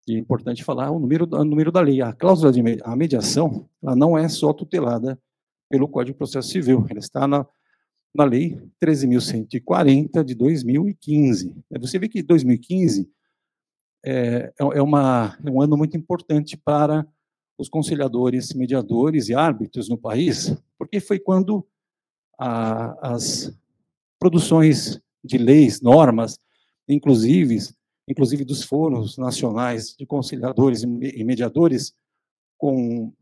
[0.06, 2.02] e é importante falar o número, o número da lei.
[2.02, 5.18] A cláusula de a mediação ela não é só tutelada
[5.68, 7.46] pelo Código de Processo Civil, ela está na,
[8.14, 11.54] na Lei 13.140 de 2015.
[11.80, 13.10] Você vê que 2015
[14.04, 17.06] é, é, é, uma, é um ano muito importante para
[17.58, 21.66] os conciliadores, mediadores e árbitros no país, porque foi quando
[22.38, 23.56] a, as
[24.18, 26.38] produções de leis, normas,
[26.88, 27.58] inclusive
[28.08, 31.94] inclusive dos foros nacionais de conciliadores e mediadores,
[32.58, 33.12] com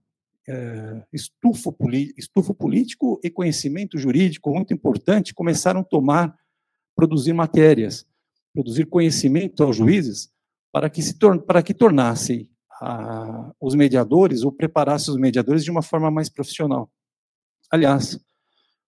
[0.49, 1.75] é, estufo,
[2.17, 6.37] estufo político e conhecimento jurídico muito importante, começaram a tomar,
[6.95, 8.05] produzir matérias,
[8.53, 10.31] produzir conhecimento aos juízes,
[10.73, 15.83] para que, se para que tornasse a, os mediadores, ou preparasse os mediadores de uma
[15.83, 16.91] forma mais profissional.
[17.71, 18.19] Aliás,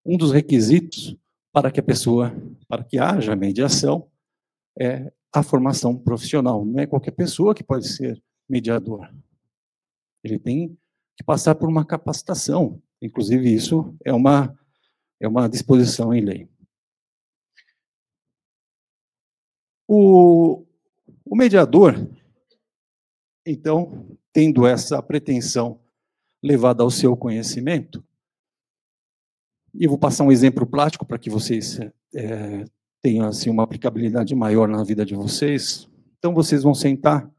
[0.04, 1.16] um dos requisitos
[1.54, 2.34] para que a pessoa,
[2.66, 4.10] para que haja mediação,
[4.76, 6.64] é a formação profissional.
[6.64, 9.08] Não é qualquer pessoa que pode ser mediador.
[10.24, 10.76] Ele tem
[11.16, 12.82] que passar por uma capacitação.
[13.00, 14.52] Inclusive, isso é uma,
[15.20, 16.48] é uma disposição em lei.
[19.86, 20.66] O,
[21.24, 21.94] o mediador,
[23.46, 25.80] então, tendo essa pretensão
[26.42, 28.04] levada ao seu conhecimento,
[29.78, 31.80] eu vou passar um exemplo prático para que vocês
[32.14, 32.64] é,
[33.02, 35.88] tenha assim, uma aplicabilidade maior na vida de vocês.
[36.18, 37.30] Então, vocês vão sentar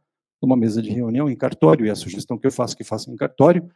[0.42, 3.18] numa mesa de reunião em cartório, e a sugestão que eu faço que façam em
[3.18, 3.68] cartório,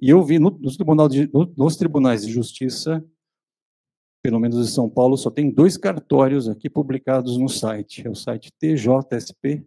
[0.00, 3.04] e eu vi no, nos, tribunal de, no, nos tribunais de justiça,
[4.22, 8.14] pelo menos em São Paulo, só tem dois cartórios aqui publicados no site, é o
[8.14, 9.62] site tjsp.jus.br.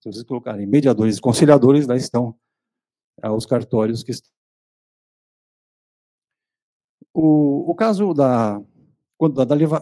[0.00, 2.36] Se vocês colocarem mediadores e conciliadores, lá estão
[3.22, 4.35] ah, os cartórios que estão.
[7.18, 8.60] O, o caso da,
[9.16, 9.40] quando,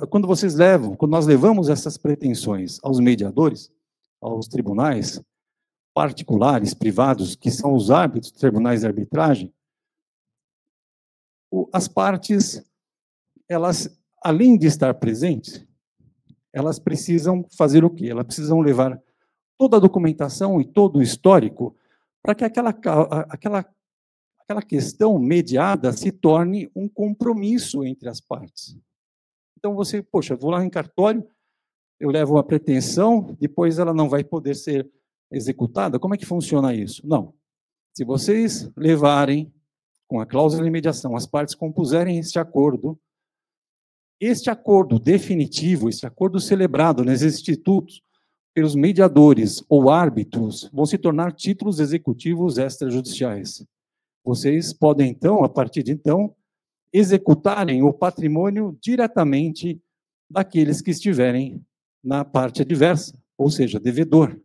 [0.08, 3.72] quando vocês levam, quando nós levamos essas pretensões aos mediadores,
[4.20, 5.20] aos tribunais
[5.92, 9.52] particulares, privados, que são os árbitros, tribunais de arbitragem,
[11.72, 12.64] as partes,
[13.48, 13.90] elas,
[14.22, 15.66] além de estar presentes,
[16.52, 18.06] elas precisam fazer o quê?
[18.10, 19.02] Elas precisam levar
[19.58, 21.76] toda a documentação e todo o histórico
[22.22, 22.70] para que aquela,
[23.28, 23.73] aquela,
[24.44, 28.78] aquela questão mediada se torne um compromisso entre as partes.
[29.58, 31.26] Então você, poxa, vou lá em cartório,
[31.98, 34.90] eu levo uma pretensão, depois ela não vai poder ser
[35.32, 35.98] executada.
[35.98, 37.06] Como é que funciona isso?
[37.06, 37.34] Não.
[37.94, 39.52] Se vocês levarem
[40.06, 42.98] com a cláusula de mediação, as partes compuserem este acordo,
[44.20, 48.02] este acordo definitivo, este acordo celebrado nesses institutos
[48.52, 53.64] pelos mediadores ou árbitros, vão se tornar títulos executivos extrajudiciais.
[54.24, 56.34] Vocês podem, então, a partir de então,
[56.92, 59.82] executarem o patrimônio diretamente
[60.30, 61.62] daqueles que estiverem
[62.02, 64.40] na parte adversa, ou seja, devedor.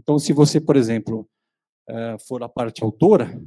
[0.00, 1.28] Então, se você, por exemplo,
[1.88, 3.40] eh, for a parte autora,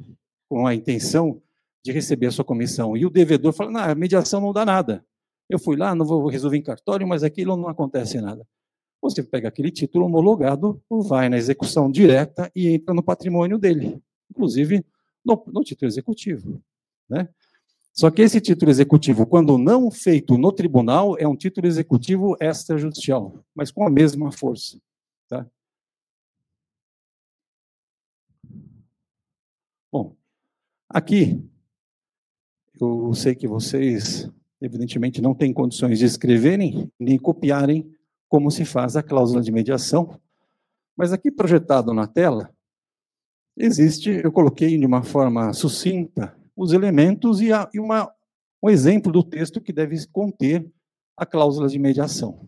[0.47, 1.41] com a intenção
[1.83, 5.05] de receber a sua comissão, e o devedor fala, não, a mediação não dá nada.
[5.49, 8.47] Eu fui lá, não vou resolver em cartório, mas aquilo não acontece nada.
[9.01, 14.01] Você pega aquele título homologado, vai na execução direta e entra no patrimônio dele,
[14.31, 14.83] inclusive
[15.25, 16.61] no, no título executivo.
[17.09, 17.27] Né?
[17.93, 23.43] Só que esse título executivo, quando não feito no tribunal, é um título executivo extrajudicial,
[23.53, 24.79] mas com a mesma força.
[25.29, 25.47] Tá?
[29.91, 30.15] Bom,
[30.95, 31.43] Aqui,
[32.79, 37.93] eu sei que vocês, evidentemente, não têm condições de escreverem nem copiarem
[38.29, 40.17] como se faz a cláusula de mediação,
[40.95, 42.49] mas aqui projetado na tela,
[43.57, 48.11] existe, eu coloquei de uma forma sucinta os elementos e, a, e uma,
[48.63, 50.65] um exemplo do texto que deve conter
[51.17, 52.47] a cláusula de mediação.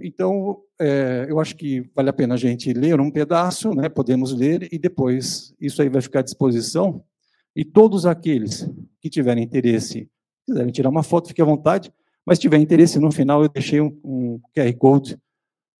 [0.00, 4.32] Então, é, eu acho que vale a pena a gente ler um pedaço, né, podemos
[4.32, 7.04] ler, e depois isso aí vai ficar à disposição.
[7.54, 8.70] E todos aqueles
[9.00, 10.08] que tiverem interesse,
[10.46, 11.92] quiserem tirar uma foto, fique à vontade,
[12.24, 15.18] mas tiver interesse, no final eu deixei um, um QR Code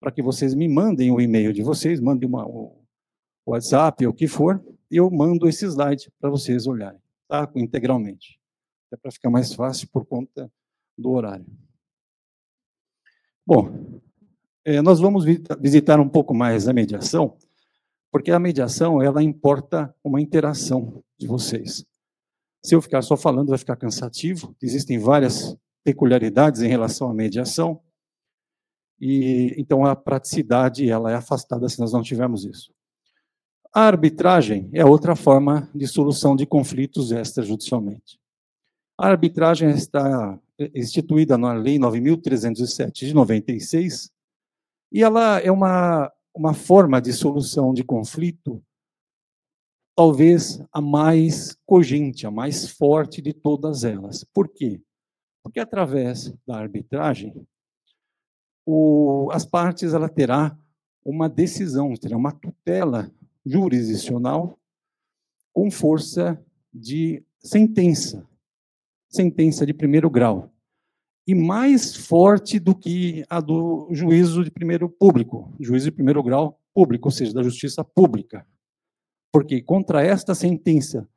[0.01, 2.45] para que vocês me mandem o e-mail de vocês, mandem uma,
[3.51, 7.49] WhatsApp, o que for, eu mando esse slide para vocês olharem, tá?
[7.55, 8.39] integralmente.
[8.91, 10.51] É para ficar mais fácil por conta
[10.97, 11.45] do horário.
[13.45, 14.01] Bom,
[14.65, 15.25] é, nós vamos
[15.59, 17.37] visitar um pouco mais a mediação,
[18.11, 21.85] porque a mediação, ela importa uma interação de vocês.
[22.63, 24.55] Se eu ficar só falando, vai ficar cansativo.
[24.61, 27.81] Existem várias peculiaridades em relação à mediação.
[28.99, 32.73] E então a praticidade ela é afastada se nós não tivermos isso.
[33.71, 38.19] A arbitragem é outra forma de solução de conflitos extrajudicialmente.
[38.97, 40.39] A arbitragem está
[40.73, 44.11] instituída na Lei 9.307 de 96
[44.91, 48.59] e ela é uma, uma forma de solução de conflito,
[49.95, 54.23] talvez a mais cogente, a mais forte de todas elas.
[54.23, 54.81] Por quê?
[55.43, 57.47] Porque através da arbitragem,
[58.65, 60.57] o, as partes ela terá
[61.05, 63.11] uma decisão, terá uma tutela
[63.49, 64.59] jurisdicional
[65.51, 66.39] com força
[66.71, 68.27] de sentença,
[69.09, 70.53] sentença de primeiro grau
[71.25, 76.59] e mais forte do que a do juízo de primeiro público, juízo de primeiro grau
[76.73, 78.45] público, ou seja, da justiça pública.
[79.31, 81.07] Porque contra esta sentença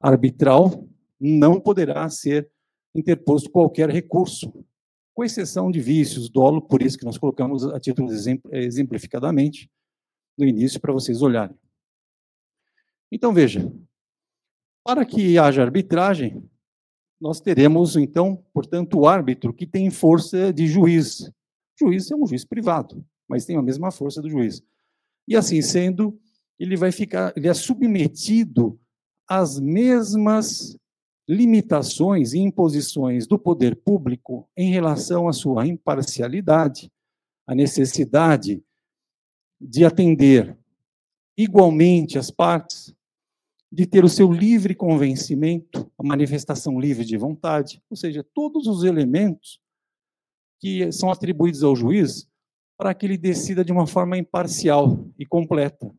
[0.00, 0.86] arbitral
[1.20, 2.50] não poderá ser
[2.94, 4.52] interposto qualquer recurso,
[5.14, 8.10] com exceção de vícios, dolo, por isso que nós colocamos a título
[8.50, 9.70] exemplificadamente
[10.36, 11.56] no início para vocês olharem.
[13.14, 13.70] Então veja,
[14.82, 16.42] para que haja arbitragem,
[17.20, 21.20] nós teremos, então, portanto, o árbitro que tem força de juiz.
[21.80, 24.62] O juiz é um juiz privado, mas tem a mesma força do juiz.
[25.28, 26.18] E assim sendo,
[26.58, 28.80] ele vai ficar, ele é submetido
[29.28, 30.76] às mesmas
[31.28, 36.90] limitações e imposições do poder público em relação à sua imparcialidade,
[37.46, 38.64] a necessidade
[39.60, 40.58] de atender
[41.36, 42.94] igualmente as partes,
[43.72, 48.84] de ter o seu livre convencimento, a manifestação livre de vontade, ou seja, todos os
[48.84, 49.58] elementos
[50.60, 52.28] que são atribuídos ao juiz
[52.76, 55.90] para que ele decida de uma forma imparcial e completa,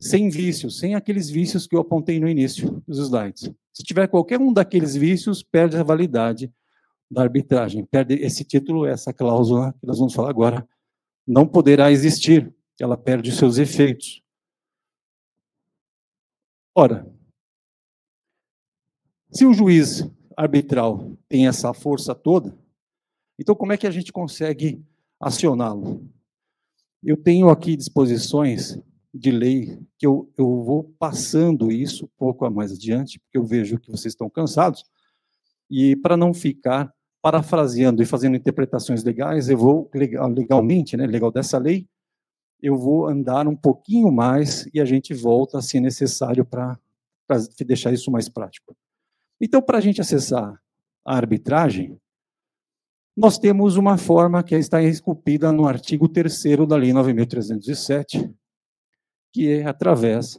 [0.00, 3.50] sem vícios, sem aqueles vícios que eu apontei no início dos slides.
[3.72, 6.50] Se tiver qualquer um daqueles vícios, perde a validade
[7.10, 10.66] da arbitragem, perde esse título, essa cláusula que nós vamos falar agora,
[11.26, 14.22] não poderá existir, ela perde os seus efeitos.
[16.74, 17.06] Ora,
[19.30, 22.56] se o juiz arbitral tem essa força toda,
[23.38, 24.82] então como é que a gente consegue
[25.20, 26.08] acioná-lo?
[27.04, 28.78] Eu tenho aqui disposições
[29.12, 33.78] de lei que eu, eu vou passando isso um pouco mais adiante, porque eu vejo
[33.78, 34.82] que vocês estão cansados,
[35.70, 41.58] e para não ficar parafraseando e fazendo interpretações legais, eu vou legalmente, né, legal dessa
[41.58, 41.86] lei,
[42.62, 46.78] eu vou andar um pouquinho mais e a gente volta, se necessário, para
[47.66, 48.76] deixar isso mais prático.
[49.40, 50.62] Então, para a gente acessar
[51.04, 51.98] a arbitragem,
[53.16, 58.32] nós temos uma forma que está esculpida no artigo 3 da Lei 9.307,
[59.32, 60.38] que é através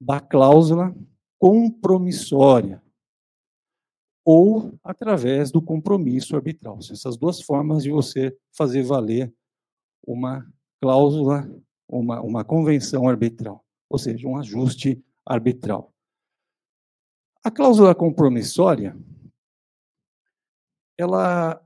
[0.00, 0.94] da cláusula
[1.38, 2.82] compromissória
[4.24, 6.78] ou através do compromisso arbitral.
[6.78, 9.32] Essas duas formas de você fazer valer
[10.06, 10.46] uma
[10.80, 11.48] cláusula,
[11.88, 15.92] uma, uma convenção arbitral, ou seja, um ajuste arbitral.
[17.42, 18.96] A cláusula compromissória,
[20.98, 21.62] ela,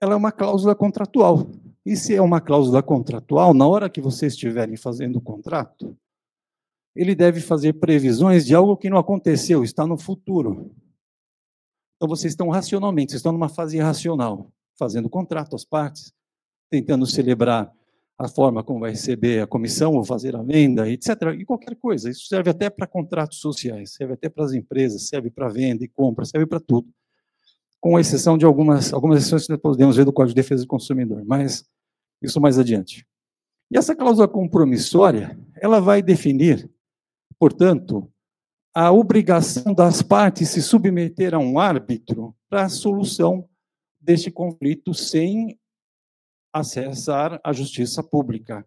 [0.00, 1.46] ela é uma cláusula contratual.
[1.84, 5.96] E se é uma cláusula contratual, na hora que vocês estiverem fazendo o contrato,
[6.96, 10.74] ele deve fazer previsões de algo que não aconteceu, está no futuro.
[11.96, 16.12] Então vocês estão racionalmente, vocês estão numa fase racional, fazendo contrato às partes,
[16.70, 17.72] tentando celebrar
[18.18, 21.10] a forma como vai receber a comissão ou fazer a venda, etc.
[21.38, 22.08] E qualquer coisa.
[22.08, 25.88] Isso serve até para contratos sociais, serve até para as empresas, serve para venda e
[25.88, 26.88] compra, serve para tudo.
[27.78, 30.68] Com exceção de algumas, algumas exceções que nós podemos ver do Código de Defesa do
[30.68, 31.64] Consumidor, mas
[32.22, 33.06] isso mais adiante.
[33.70, 36.70] E essa cláusula compromissória, ela vai definir
[37.38, 38.10] portanto,
[38.74, 43.48] a obrigação das partes se submeter a um árbitro para a solução
[44.00, 45.58] deste conflito sem
[46.60, 48.66] acessar a justiça pública.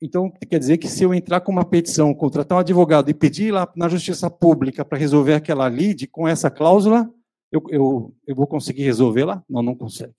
[0.00, 3.52] Então, quer dizer que se eu entrar com uma petição, contratar um advogado e pedir
[3.52, 7.08] lá na justiça pública para resolver aquela lide com essa cláusula,
[7.52, 9.44] eu, eu, eu vou conseguir resolver lá?
[9.48, 10.14] Não, não consegue.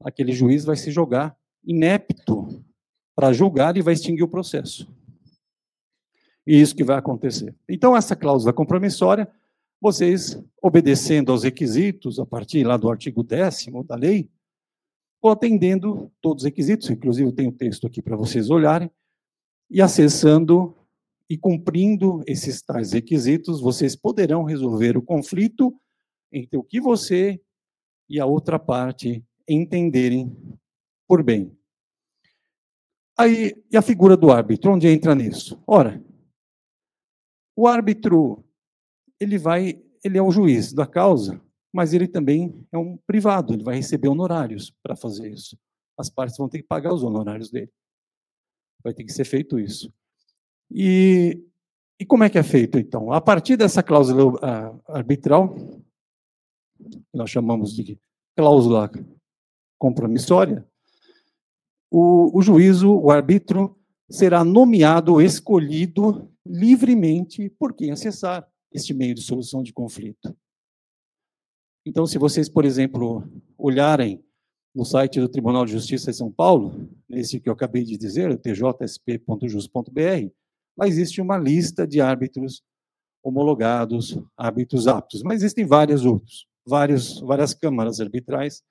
[0.00, 2.64] Aquele juiz vai se jogar inepto
[3.14, 4.88] para julgar e vai extinguir o processo.
[6.46, 7.54] E isso que vai acontecer.
[7.68, 9.28] Então, essa cláusula compromissória,
[9.78, 14.30] vocês, obedecendo aos requisitos, a partir lá do artigo 10 da lei,
[15.20, 18.90] ou atendendo todos os requisitos, inclusive tem o um texto aqui para vocês olharem,
[19.70, 20.74] e acessando
[21.28, 25.78] e cumprindo esses tais requisitos, vocês poderão resolver o conflito
[26.32, 27.40] entre o que você
[28.08, 30.34] e a outra parte entenderem
[31.06, 31.54] por bem.
[33.18, 35.62] Aí, e a figura do árbitro, onde entra nisso?
[35.66, 36.02] Ora,
[37.56, 38.44] o árbitro,
[39.18, 41.42] ele vai, ele é o juiz da causa,
[41.72, 45.58] mas ele também é um privado, ele vai receber honorários para fazer isso.
[45.96, 47.70] As partes vão ter que pagar os honorários dele.
[48.82, 49.92] Vai ter que ser feito isso.
[50.70, 51.42] E,
[52.00, 53.12] e como é que é feito, então?
[53.12, 55.56] A partir dessa cláusula uh, arbitral,
[57.12, 57.98] nós chamamos de
[58.36, 58.90] cláusula
[59.78, 60.66] compromissória,
[61.90, 63.76] o, o juízo, o árbitro,
[64.08, 70.36] será nomeado, escolhido livremente por quem acessar este meio de solução de conflito.
[71.88, 73.26] Então, se vocês, por exemplo,
[73.56, 74.22] olharem
[74.74, 78.38] no site do Tribunal de Justiça de São Paulo, nesse que eu acabei de dizer,
[78.38, 79.90] tjsp.jus.br,
[80.76, 82.62] lá existe uma lista de árbitros
[83.24, 88.62] homologados, árbitros aptos, mas existem vários outros, vários, várias câmaras arbitrais,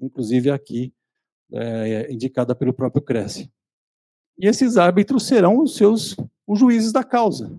[0.00, 0.94] inclusive aqui,
[1.52, 3.50] é, indicada pelo próprio Cresce.
[4.38, 6.16] E esses árbitros serão os seus
[6.46, 7.50] os juízes da causa.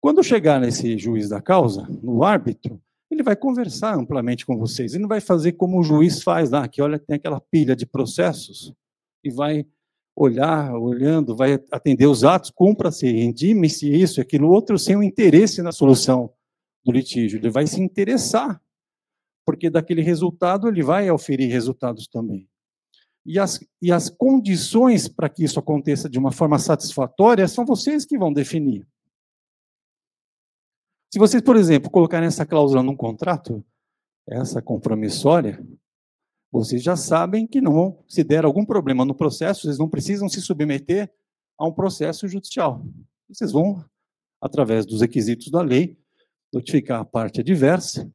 [0.00, 2.80] Quando chegar nesse juiz da causa, no árbitro,
[3.10, 4.92] ele vai conversar amplamente com vocês.
[4.92, 7.84] Ele não vai fazer como o juiz faz lá, que olha, tem aquela pilha de
[7.84, 8.72] processos
[9.24, 9.66] e vai
[10.14, 15.72] olhar, olhando, vai atender os atos, cumpra-se, rendime-se isso, aquilo outro, sem o interesse na
[15.72, 16.32] solução
[16.84, 17.38] do litígio.
[17.38, 18.60] Ele vai se interessar,
[19.46, 22.48] porque daquele resultado ele vai oferir resultados também.
[23.24, 28.04] E as, e as condições para que isso aconteça de uma forma satisfatória são vocês
[28.04, 28.86] que vão definir.
[31.12, 33.64] Se vocês, por exemplo, colocarem essa cláusula num contrato,
[34.28, 35.60] essa compromissória,
[36.52, 40.40] vocês já sabem que não, se der algum problema no processo, vocês não precisam se
[40.40, 41.12] submeter
[41.58, 42.84] a um processo judicial.
[43.28, 43.84] Vocês vão,
[44.40, 45.98] através dos requisitos da lei,
[46.52, 48.08] notificar a parte adversa,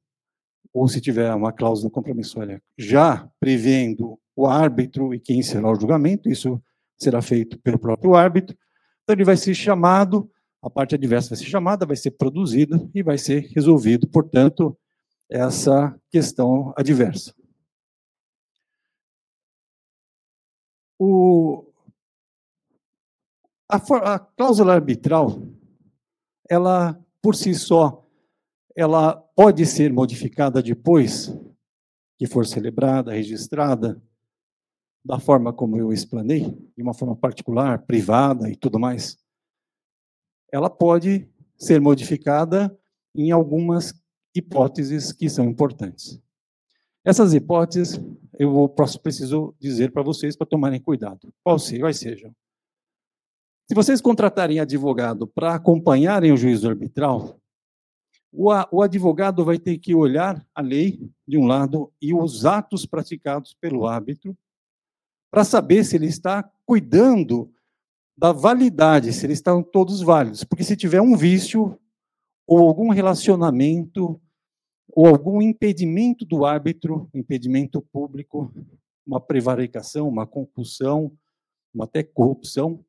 [0.73, 6.29] ou se tiver uma cláusula compromissória já prevendo o árbitro e quem será o julgamento,
[6.29, 6.61] isso
[6.97, 8.57] será feito pelo próprio árbitro.
[9.03, 10.29] Então, ele vai ser chamado
[10.65, 14.75] a parte adversa vai ser chamada, vai ser produzida e vai ser resolvido, portanto,
[15.29, 17.35] essa questão adversa.
[20.97, 21.71] O,
[23.69, 23.77] a,
[24.15, 25.39] a cláusula arbitral,
[26.49, 28.03] ela, por si só,
[28.75, 31.31] ela pode ser modificada depois
[32.17, 34.01] que for celebrada, registrada,
[35.03, 39.23] da forma como eu explanei, de uma forma particular, privada e tudo mais
[40.55, 41.27] ela pode
[41.57, 42.73] ser modificada
[43.13, 43.93] em algumas
[44.33, 46.17] hipóteses que são importantes.
[47.03, 47.99] Essas hipóteses
[48.39, 51.33] eu preciso dizer para vocês para tomarem cuidado.
[51.43, 52.33] Quais sejam?
[53.67, 57.37] Se vocês contratarem advogado para acompanharem o juízo arbitral,
[58.31, 63.53] o advogado vai ter que olhar a lei, de um lado, e os atos praticados
[63.53, 64.37] pelo árbitro,
[65.29, 67.53] para saber se ele está cuidando
[68.17, 70.43] da validade, se eles estão todos válidos.
[70.43, 71.77] Porque se tiver um vício,
[72.47, 74.21] ou algum relacionamento,
[74.89, 78.53] ou algum impedimento do árbitro, impedimento público,
[79.05, 81.11] uma prevaricação, uma concussão,
[81.73, 82.83] uma até corrupção,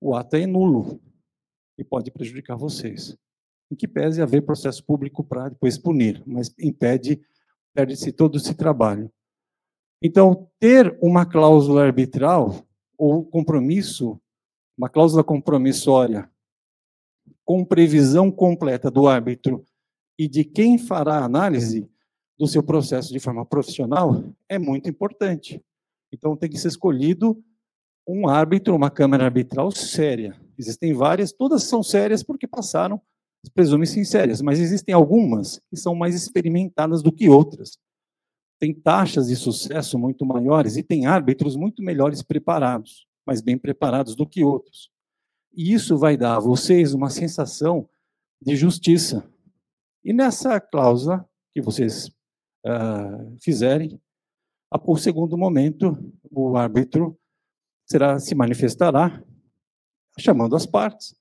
[0.00, 1.00] o ato é nulo
[1.76, 3.16] e pode prejudicar vocês.
[3.70, 7.20] Em que pese haver processo público para depois punir, mas impede,
[7.74, 9.12] perde-se todo esse trabalho.
[10.02, 12.64] Então, ter uma cláusula arbitral
[12.96, 14.20] ou compromisso
[14.78, 16.30] uma cláusula compromissória
[17.44, 19.66] com previsão completa do árbitro
[20.16, 21.90] e de quem fará a análise
[22.38, 25.60] do seu processo de forma profissional é muito importante.
[26.12, 27.42] Então tem que ser escolhido
[28.06, 30.40] um árbitro, uma câmara arbitral séria.
[30.56, 33.02] Existem várias, todas são sérias porque passaram,
[33.52, 37.78] presume-se sérias, mas existem algumas que são mais experimentadas do que outras.
[38.60, 44.16] Tem taxas de sucesso muito maiores e tem árbitros muito melhores preparados mais bem preparados
[44.16, 44.90] do que outros.
[45.52, 47.86] E isso vai dar a vocês uma sensação
[48.40, 49.30] de justiça.
[50.02, 52.08] E nessa cláusula que vocês
[52.64, 54.00] uh, fizerem,
[54.70, 55.94] o segundo momento,
[56.30, 57.18] o árbitro
[57.84, 59.22] será se manifestará
[60.18, 61.14] chamando as partes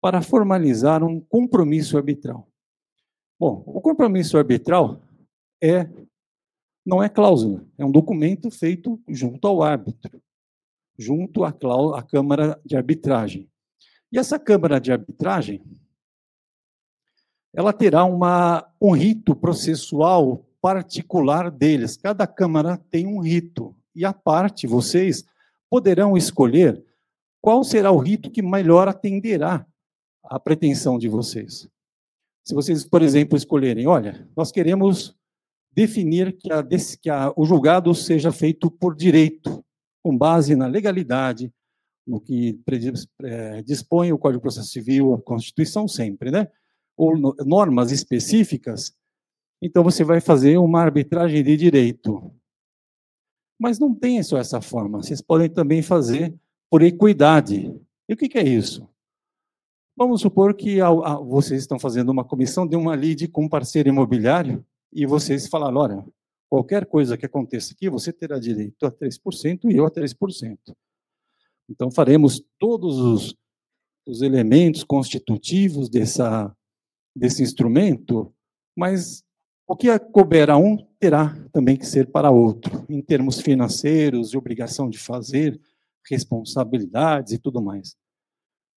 [0.00, 2.48] para formalizar um compromisso arbitral.
[3.38, 5.00] Bom, o compromisso arbitral
[5.62, 5.88] é
[6.84, 10.20] não é cláusula, é um documento feito junto ao árbitro,
[10.98, 11.54] junto à,
[11.96, 13.48] à Câmara de Arbitragem.
[14.10, 15.62] E essa Câmara de Arbitragem,
[17.54, 21.96] ela terá uma, um rito processual particular deles.
[21.96, 23.74] Cada Câmara tem um rito.
[23.94, 25.24] E a parte, vocês
[25.68, 26.82] poderão escolher
[27.40, 29.66] qual será o rito que melhor atenderá
[30.24, 31.68] à pretensão de vocês.
[32.44, 35.16] Se vocês, por exemplo, escolherem, olha, nós queremos
[35.72, 36.62] definir que, a,
[37.00, 39.64] que a, o julgado seja feito por direito,
[40.02, 41.52] com base na legalidade,
[42.06, 42.58] no que
[43.22, 46.48] é, dispõe o Código de Processo Civil, a Constituição sempre, né?
[46.96, 48.94] Ou no, normas específicas,
[49.62, 52.32] então você vai fazer uma arbitragem de direito.
[53.58, 56.34] Mas não tem só essa forma, vocês podem também fazer
[56.68, 57.72] por equidade.
[58.08, 58.88] E o que, é isso?
[59.96, 60.78] Vamos supor que
[61.26, 65.76] vocês estão fazendo uma comissão de uma lide com um parceiro imobiliário e vocês falaram,
[65.76, 66.04] olha,
[66.52, 70.58] qualquer coisa que aconteça aqui, você terá direito a 3% e eu a 3%.
[71.66, 73.34] Então, faremos todos os,
[74.06, 76.54] os elementos constitutivos dessa,
[77.16, 78.30] desse instrumento,
[78.76, 79.24] mas
[79.66, 84.36] o que couber a um terá também que ser para outro, em termos financeiros, de
[84.36, 85.58] obrigação de fazer,
[86.06, 87.96] responsabilidades e tudo mais.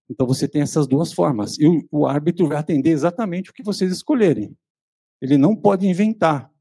[0.10, 1.60] Então você tem essas duas formas.
[1.60, 4.56] E o, o árbitro vai atender exatamente o que vocês escolherem.
[5.22, 6.55] Ele não pode inventar.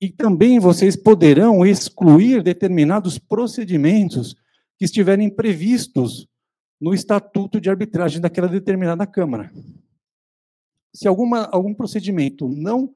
[0.00, 4.34] E também vocês poderão excluir determinados procedimentos
[4.78, 6.28] que estiverem previstos
[6.80, 9.50] no estatuto de arbitragem daquela determinada Câmara.
[10.94, 12.94] Se alguma, algum procedimento não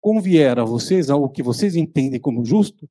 [0.00, 2.88] convier a vocês, ao que vocês entendem como justo,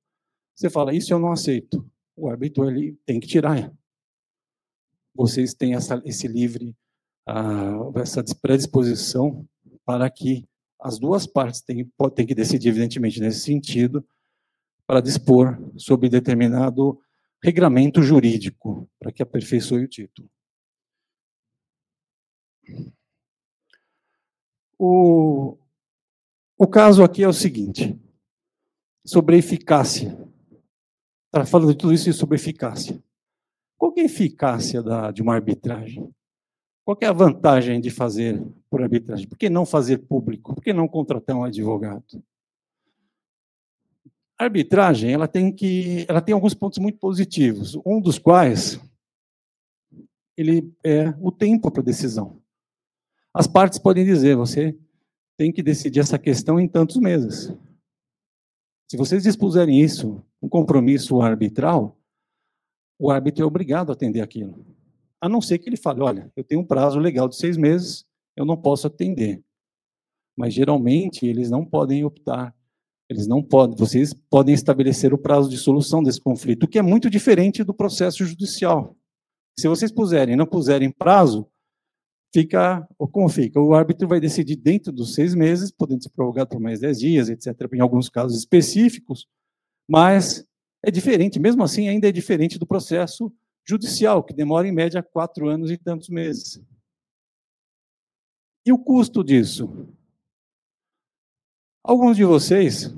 [0.56, 1.84] você fala, isso eu não aceito.
[2.16, 3.72] O árbitro ele tem que tirar
[5.20, 6.74] vocês têm essa, esse livre,
[7.28, 9.46] uh, essa predisposição
[9.86, 10.48] para que
[10.80, 14.06] as duas partes têm, têm que decidir, evidentemente, nesse sentido,
[14.88, 17.00] para dispor sobre determinado
[17.44, 20.30] regramento jurídico, para que aperfeiçoe o título.
[24.78, 25.58] O,
[26.58, 28.00] o caso aqui é o seguinte,
[29.06, 30.18] sobre eficácia.
[31.28, 33.02] Está falando de tudo isso sobre eficácia.
[33.78, 36.14] Qual é a eficácia da, de uma arbitragem?
[36.86, 39.28] Qual é a vantagem de fazer por arbitragem?
[39.28, 40.54] Por que não fazer público?
[40.54, 42.24] Por que não contratar um advogado?
[44.38, 47.78] A arbitragem ela tem que, ela tem alguns pontos muito positivos.
[47.86, 48.80] Um dos quais
[50.38, 52.42] ele é o tempo para decisão.
[53.34, 54.78] As partes podem dizer, você
[55.38, 57.54] tem que decidir essa questão em tantos meses.
[58.90, 61.98] Se vocês dispuserem isso, um compromisso arbitral,
[62.98, 64.66] o árbitro é obrigado a atender aquilo.
[65.22, 68.06] A não ser que ele fale, olha, eu tenho um prazo legal de seis meses,
[68.40, 69.44] eu não posso atender.
[70.38, 72.56] Mas geralmente eles não podem optar,
[73.10, 76.82] eles não podem, vocês podem estabelecer o prazo de solução desse conflito, o que é
[76.82, 78.96] muito diferente do processo judicial.
[79.60, 81.46] Se vocês puserem, não puserem prazo,
[82.34, 83.60] fica, como fica?
[83.60, 87.30] O árbitro vai decidir dentro dos seis meses, podendo ser prorrogado por mais dez dias,
[87.30, 89.28] etc., em alguns casos específicos,
[89.90, 90.46] mas
[90.82, 93.34] é diferente, mesmo assim, ainda é diferente do processo
[93.68, 96.62] judicial, que demora em média quatro anos e tantos meses.
[98.70, 99.68] E o custo disso?
[101.84, 102.94] Alguns de vocês,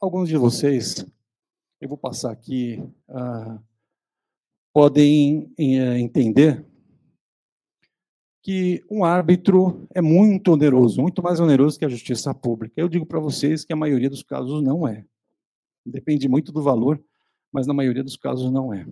[0.00, 1.04] alguns de vocês,
[1.78, 3.62] eu vou passar aqui, uh,
[4.72, 6.64] podem uh, entender
[8.42, 12.80] que um árbitro é muito oneroso, muito mais oneroso que a justiça pública.
[12.80, 15.04] Eu digo para vocês que a maioria dos casos não é.
[15.84, 16.98] Depende muito do valor,
[17.52, 18.86] mas na maioria dos casos não é.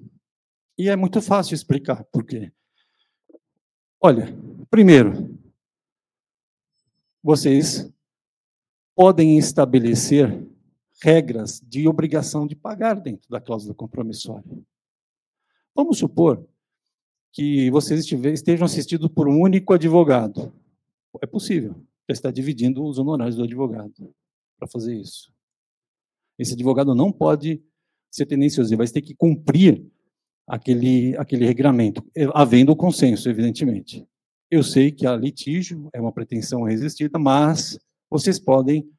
[0.76, 2.52] E é muito fácil explicar por quê.
[3.98, 4.36] Olha,
[4.70, 5.38] primeiro,
[7.22, 7.90] vocês
[8.94, 10.46] podem estabelecer
[11.02, 14.58] regras de obrigação de pagar dentro da cláusula compromissória.
[15.74, 16.44] Vamos supor
[17.32, 20.52] que vocês estejam assistidos por um único advogado.
[21.22, 21.74] É possível.
[22.06, 24.12] Você está dividindo os honorários do advogado
[24.58, 25.32] para fazer isso.
[26.38, 27.62] Esse advogado não pode
[28.10, 29.84] ser tendencioso, ele vai ter que cumprir
[30.46, 34.07] aquele, aquele regramento, eh, havendo o consenso, evidentemente.
[34.50, 37.78] Eu sei que a litígio é uma pretensão resistida, mas
[38.08, 38.90] vocês podem,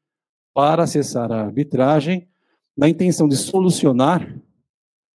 [0.54, 2.28] para acessar a arbitragem,
[2.76, 4.40] na intenção de solucionar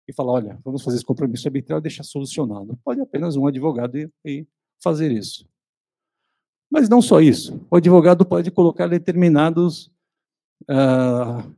[0.07, 2.77] e falar, olha, vamos fazer esse compromisso arbitral e deixar solucionado.
[2.83, 4.47] Pode apenas um advogado ir,
[4.83, 5.47] fazer isso.
[6.69, 7.65] Mas não só isso.
[7.71, 9.87] O advogado pode colocar determinados
[10.69, 11.55] uh,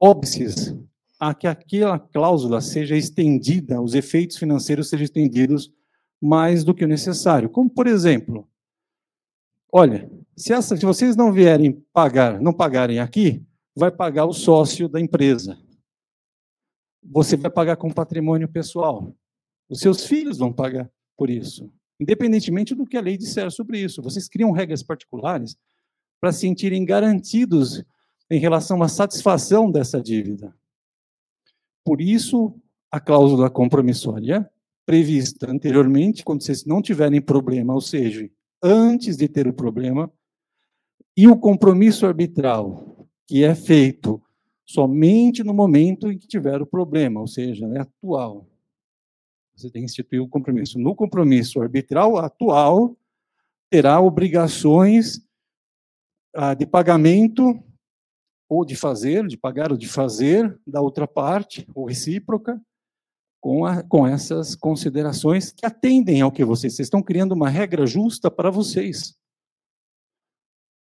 [0.00, 0.74] óbices
[1.18, 5.72] a que aquela cláusula seja estendida, os efeitos financeiros sejam estendidos
[6.20, 7.48] mais do que o necessário.
[7.48, 8.48] Como, por exemplo,
[9.70, 13.44] olha, se, essa, se vocês não vierem pagar, não pagarem aqui,
[13.74, 15.58] vai pagar o sócio da empresa.
[17.02, 19.14] Você vai pagar com patrimônio pessoal.
[19.68, 24.02] Os seus filhos vão pagar por isso, independentemente do que a lei disser sobre isso.
[24.02, 25.56] Vocês criam regras particulares
[26.20, 27.84] para se sentirem garantidos
[28.30, 30.54] em relação à satisfação dessa dívida.
[31.84, 32.54] Por isso,
[32.90, 34.50] a cláusula compromissória
[34.86, 38.30] prevista anteriormente, quando vocês não tiverem problema, ou seja,
[38.62, 40.10] antes de ter o problema,
[41.16, 44.22] e o compromisso arbitral, que é feito
[44.64, 48.46] somente no momento em que tiver o problema, ou seja, é atual.
[49.56, 50.78] Você tem que instituir o compromisso.
[50.78, 52.96] No compromisso arbitral atual,
[53.70, 55.20] terá obrigações
[56.34, 57.58] ah, de pagamento
[58.48, 62.60] ou de fazer, de pagar ou de fazer da outra parte, ou recíproca,
[63.40, 67.86] com, a, com essas considerações que atendem ao que vocês, vocês estão criando uma regra
[67.86, 69.16] justa para vocês.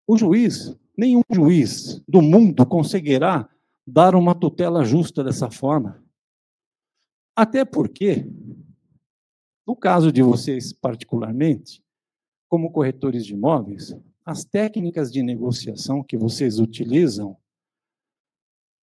[0.06, 3.48] O juiz, nenhum juiz do mundo conseguirá
[3.86, 6.02] dar uma tutela justa dessa forma.
[7.36, 8.26] Até porque,
[9.66, 11.82] no caso de vocês particularmente,
[12.48, 13.94] como corretores de imóveis,
[14.24, 17.36] as técnicas de negociação que vocês utilizam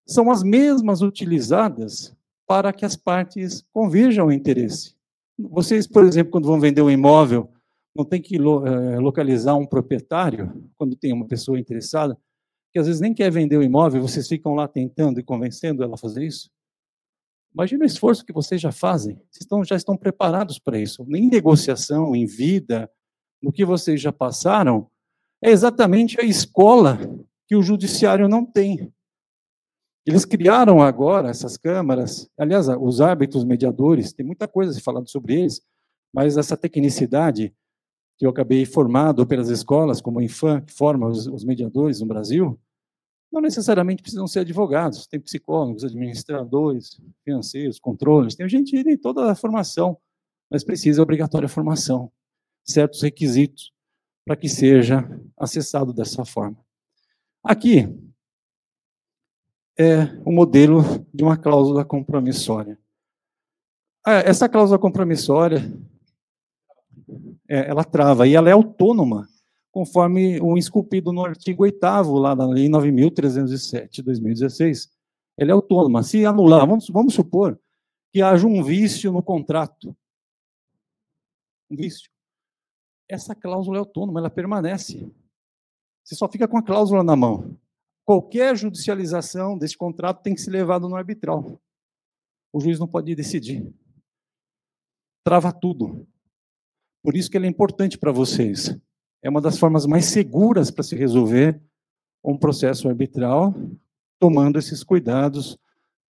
[0.07, 2.15] são as mesmas utilizadas
[2.47, 4.95] para que as partes convirjam o interesse.
[5.37, 7.49] Vocês, por exemplo, quando vão vender um imóvel,
[7.95, 12.17] não tem que eh, localizar um proprietário, quando tem uma pessoa interessada,
[12.71, 15.95] que às vezes nem quer vender o imóvel, vocês ficam lá tentando e convencendo ela
[15.95, 16.49] a fazer isso?
[17.53, 21.05] Imagina o esforço que vocês já fazem, vocês estão, já estão preparados para isso.
[21.15, 22.91] Em negociação, em vida,
[23.41, 24.89] no que vocês já passaram,
[25.41, 26.99] é exatamente a escola
[27.47, 28.91] que o judiciário não tem.
[30.05, 35.33] Eles criaram agora essas câmaras, aliás, os árbitros mediadores, tem muita coisa se falando sobre
[35.33, 35.61] eles,
[36.13, 37.53] mas essa tecnicidade
[38.17, 42.05] que eu acabei formado pelas escolas, como a Infam, que forma os, os mediadores no
[42.05, 42.57] Brasil,
[43.31, 49.35] não necessariamente precisam ser advogados, tem psicólogos, administradores, financeiros, controles, tem gente de toda a
[49.35, 49.97] formação,
[50.49, 52.11] mas precisa obrigatória formação,
[52.63, 53.73] certos requisitos
[54.23, 55.03] para que seja
[55.37, 56.57] acessado dessa forma.
[57.43, 57.93] Aqui,
[59.77, 60.81] é o modelo
[61.13, 62.79] de uma cláusula compromissória.
[64.05, 65.73] Ah, essa cláusula compromissória,
[67.47, 69.27] é, ela trava e ela é autônoma,
[69.71, 74.89] conforme o esculpido no artigo 8 lá da Lei 9.307, 2016.
[75.37, 76.03] Ela é autônoma.
[76.03, 77.59] Se anular, vamos, vamos supor
[78.13, 79.95] que haja um vício no contrato.
[81.69, 82.09] Um vício.
[83.09, 85.11] Essa cláusula é autônoma, ela permanece.
[86.03, 87.57] Você só fica com a cláusula na mão
[88.05, 91.59] qualquer judicialização desse contrato tem que ser levado no arbitral.
[92.53, 93.67] O juiz não pode decidir.
[95.25, 96.07] Trava tudo.
[97.03, 98.77] Por isso que ele é importante para vocês.
[99.21, 101.59] É uma das formas mais seguras para se resolver
[102.23, 103.53] um processo arbitral,
[104.19, 105.57] tomando esses cuidados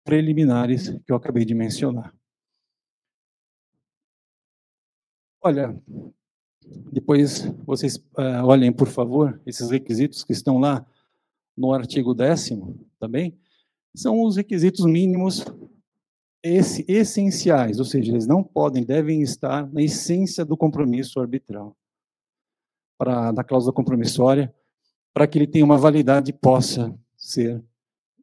[0.04, 2.14] preliminares que eu acabei de mencionar.
[5.42, 5.80] Olha,
[6.92, 10.86] depois vocês uh, olhem, por favor, esses requisitos que estão lá
[11.58, 12.50] no artigo 10
[13.00, 13.38] também,
[13.94, 15.46] são os requisitos mínimos
[16.44, 21.76] essenciais, ou seja, eles não podem, devem estar na essência do compromisso arbitral,
[22.98, 24.54] para da cláusula compromissória,
[25.14, 27.64] para que ele tenha uma validade e possa ser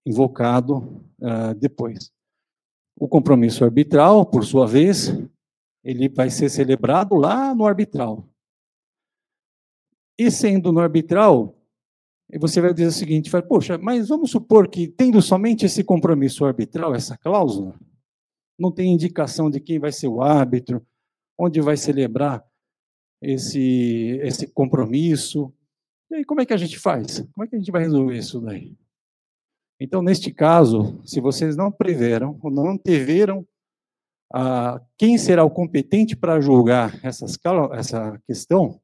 [0.07, 2.13] invocado uh, depois.
[2.97, 5.13] O compromisso arbitral, por sua vez,
[5.83, 8.29] ele vai ser celebrado lá no arbitral.
[10.17, 11.57] E sendo no arbitral,
[12.33, 15.85] e você vai dizer o seguinte, vai, poxa, mas vamos supor que tendo somente esse
[15.85, 17.79] compromisso arbitral, essa cláusula,
[18.59, 20.85] não tem indicação de quem vai ser o árbitro,
[21.39, 22.43] onde vai celebrar
[23.21, 25.53] esse, esse compromisso.
[26.11, 27.21] E aí, como é que a gente faz?
[27.35, 28.75] Como é que a gente vai resolver isso daí?
[29.79, 33.47] Então, neste caso, se vocês não preveram ou não anteveram
[34.33, 37.37] ah, quem será o competente para julgar essas,
[37.73, 38.81] essa questão,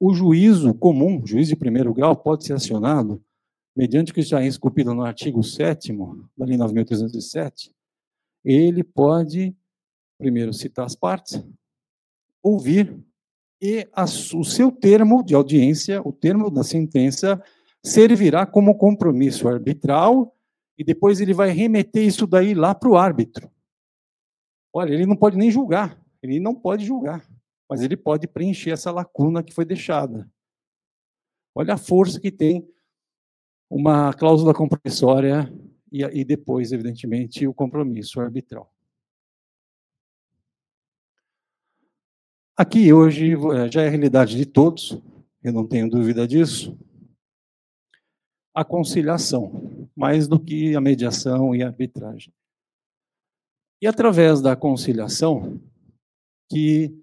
[0.00, 3.22] o juízo comum, juiz de primeiro grau, pode ser acionado
[3.76, 5.92] mediante o que já é esculpido no artigo 7
[6.36, 7.70] da Lei 9.307.
[8.42, 9.54] Ele pode,
[10.18, 11.44] primeiro, citar as partes,
[12.42, 12.98] ouvir,
[13.60, 17.42] e a, o seu termo de audiência, o termo da sentença,
[17.84, 20.34] servirá como compromisso arbitral
[20.78, 23.50] e depois ele vai remeter isso daí lá para o árbitro.
[24.72, 27.22] Olha, ele não pode nem julgar, ele não pode julgar,
[27.70, 30.28] mas ele pode preencher essa lacuna que foi deixada.
[31.54, 32.68] Olha a força que tem
[33.70, 35.48] uma cláusula compromissória
[35.92, 38.74] e, e depois, evidentemente, o compromisso arbitral.
[42.56, 45.00] Aqui hoje eh, já é a realidade de todos,
[45.40, 46.76] eu não tenho dúvida disso.
[48.52, 52.34] A conciliação, mais do que a mediação e a arbitragem.
[53.80, 55.60] E através da conciliação,
[56.50, 57.00] que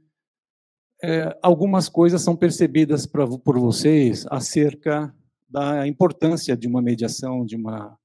[1.04, 5.14] é, algumas coisas são percebidas pra, por vocês acerca
[5.48, 7.98] da importância de uma mediação, de, uma,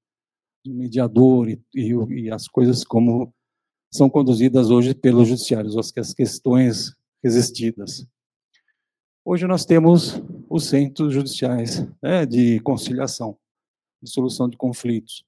[0.65, 3.33] de um mediador e, e, e as coisas como
[3.91, 8.07] são conduzidas hoje pelos judiciários, as questões resistidas.
[9.25, 13.37] Hoje nós temos os centros judiciais né, de conciliação,
[14.03, 15.25] de solução de conflitos.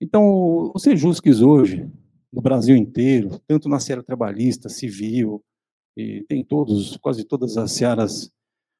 [0.00, 1.90] Então, os sejusques hoje,
[2.32, 5.42] no Brasil inteiro, tanto na seara trabalhista, civil,
[5.96, 8.30] e tem todos, quase todas as searas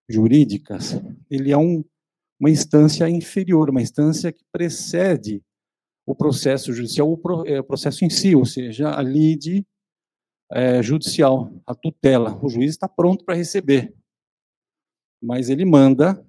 [0.08, 1.00] jurídicas,
[1.30, 1.84] ele é um,
[2.38, 5.42] uma instância inferior, uma instância que precede
[6.06, 9.66] o processo judicial, o, pro, é, o processo em si, ou seja, a lide
[10.52, 12.38] é, judicial, a tutela.
[12.44, 13.94] O juiz está pronto para receber,
[15.22, 16.24] mas ele manda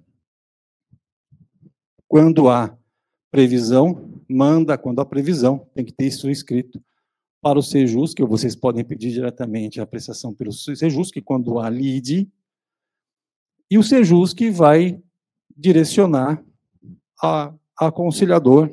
[2.08, 2.78] quando há
[3.30, 6.82] previsão, manda quando há previsão, tem que ter isso escrito
[7.40, 11.68] para o Sejus, que vocês podem pedir diretamente a apreciação pelo Sejus, que quando há
[11.68, 12.28] lide,
[13.70, 15.00] e o Sejus que vai
[15.56, 16.44] direcionar
[17.22, 18.70] a, a conciliador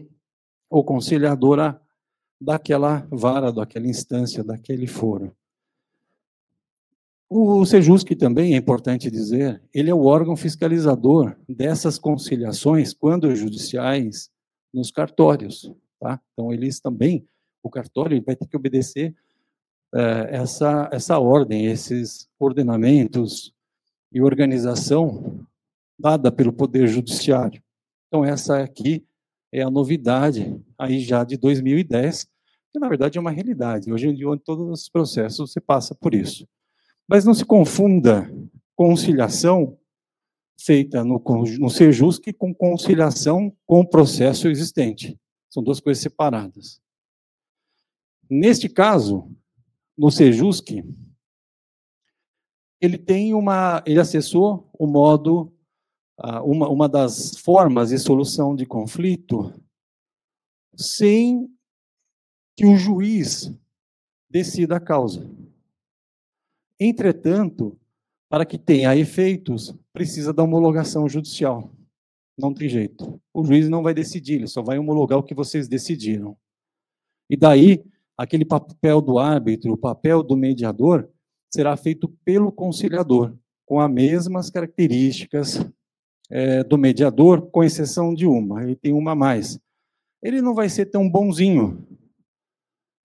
[0.70, 1.80] ou conciliadora
[2.40, 5.36] daquela vara, daquela instância, daquele foro.
[7.30, 14.30] O Sejusc também, é importante dizer, ele é o órgão fiscalizador dessas conciliações, quando judiciais,
[14.72, 15.72] nos cartórios.
[16.00, 16.22] Tá?
[16.34, 17.26] Então, eles também,
[17.64, 19.16] o cartório vai ter que obedecer
[19.96, 23.54] eh, essa, essa ordem, esses ordenamentos
[24.12, 25.46] e organização
[25.98, 27.64] dada pelo Poder Judiciário.
[28.08, 29.06] Então, essa aqui
[29.52, 32.26] é a novidade aí já de 2010,
[32.72, 33.92] que na verdade é uma realidade.
[33.92, 36.48] Hoje em dia, em todos os processos, você passa por isso.
[37.08, 38.30] Mas não se confunda
[38.76, 39.78] conciliação
[40.60, 41.22] feita no,
[41.60, 45.20] no Sejusc com conciliação com o processo existente.
[45.50, 46.82] São duas coisas separadas.
[48.30, 49.30] Neste caso,
[49.98, 50.70] no Sejusc,
[52.82, 55.54] ele tem uma, ele acessou o modo,
[56.44, 59.54] uma, uma das formas de solução de conflito
[60.76, 61.48] sem
[62.58, 63.52] que o juiz
[64.30, 65.30] decida a causa.
[66.80, 67.80] Entretanto,
[68.30, 71.72] para que tenha efeitos, precisa da homologação judicial.
[72.38, 73.22] Não tem jeito.
[73.32, 76.36] O juiz não vai decidir, ele só vai homologar o que vocês decidiram.
[77.30, 77.84] E daí,
[78.24, 81.10] aquele papel do árbitro, o papel do mediador,
[81.54, 85.60] será feito pelo conciliador, com as mesmas características
[86.30, 88.64] é, do mediador, com exceção de uma.
[88.64, 89.60] Ele tem uma a mais.
[90.22, 91.86] Ele não vai ser tão bonzinho,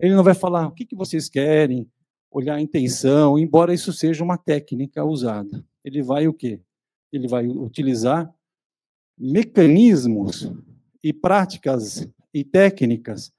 [0.00, 1.90] ele não vai falar o que, que vocês querem,
[2.30, 5.64] olhar a intenção, embora isso seja uma técnica usada.
[5.84, 6.60] Ele vai o quê?
[7.12, 8.32] Ele vai utilizar
[9.18, 10.52] mecanismos
[11.02, 13.32] e práticas e técnicas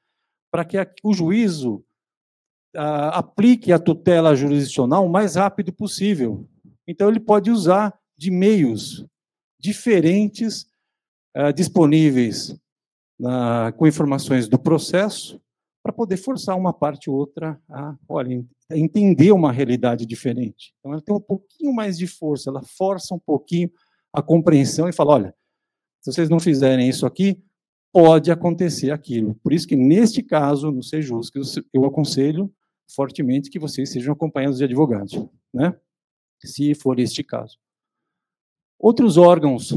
[0.51, 1.83] para que o juízo
[3.11, 6.47] aplique a tutela jurisdicional o mais rápido possível.
[6.87, 9.05] Então, ele pode usar de meios
[9.59, 10.67] diferentes
[11.35, 12.55] uh, disponíveis
[13.77, 15.41] com informações do processo
[15.83, 20.73] para poder forçar uma parte ou outra a, olha, entender uma realidade diferente.
[20.79, 23.69] Então, ela tem um pouquinho mais de força, ela força um pouquinho
[24.13, 25.35] a compreensão e fala, olha,
[26.01, 27.41] se vocês não fizerem isso aqui,
[27.91, 29.35] pode acontecer aquilo.
[29.35, 31.31] Por isso que, neste caso, no Sejus,
[31.73, 32.53] eu aconselho
[32.93, 35.13] fortemente que vocês sejam acompanhados de advogados,
[35.53, 35.75] né?
[36.43, 37.57] se for este caso.
[38.79, 39.73] Outros órgãos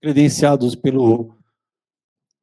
[0.00, 1.34] credenciados pelo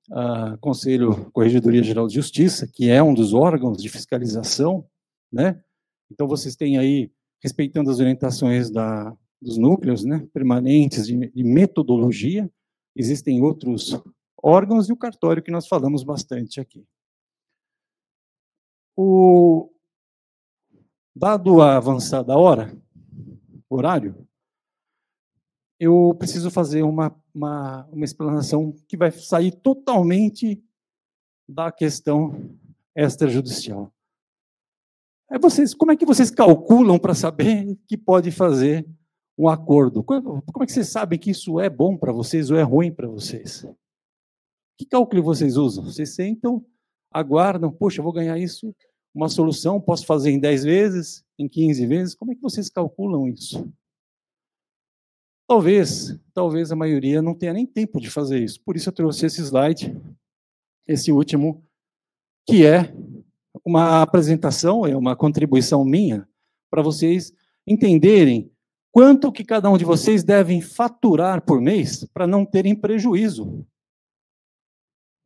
[0.09, 4.85] uh, Conselho Corregedoria Geral de Justiça, que é um dos órgãos de fiscalização,
[5.31, 5.63] né?
[6.11, 7.09] Então vocês têm aí,
[7.41, 12.51] respeitando as orientações da, dos núcleos né, permanentes de, de metodologia,
[12.93, 13.97] existem outros
[14.41, 16.85] órgãos e o cartório que nós falamos bastante aqui.
[18.95, 19.71] O,
[21.15, 22.75] dado a avançada hora,
[23.69, 24.27] horário,
[25.79, 30.63] eu preciso fazer uma, uma, uma explanação que vai sair totalmente
[31.47, 32.55] da questão
[32.95, 33.91] extrajudicial.
[35.29, 38.85] É vocês, como é que vocês calculam para saber que pode fazer
[39.37, 40.03] um acordo?
[40.03, 43.07] Como é que vocês sabem que isso é bom para vocês ou é ruim para
[43.07, 43.65] vocês?
[44.81, 45.83] Que cálculo vocês usam?
[45.83, 46.65] Vocês sentam,
[47.11, 48.75] aguardam, poxa, vou ganhar isso,
[49.13, 52.15] uma solução, posso fazer em 10 vezes, em 15 vezes?
[52.15, 53.71] Como é que vocês calculam isso?
[55.47, 58.59] Talvez, talvez a maioria não tenha nem tempo de fazer isso.
[58.63, 59.95] Por isso eu trouxe esse slide,
[60.87, 61.63] esse último,
[62.47, 62.91] que é
[63.63, 66.27] uma apresentação, é uma contribuição minha
[66.71, 67.31] para vocês
[67.67, 68.51] entenderem
[68.91, 73.63] quanto que cada um de vocês devem faturar por mês para não terem prejuízo.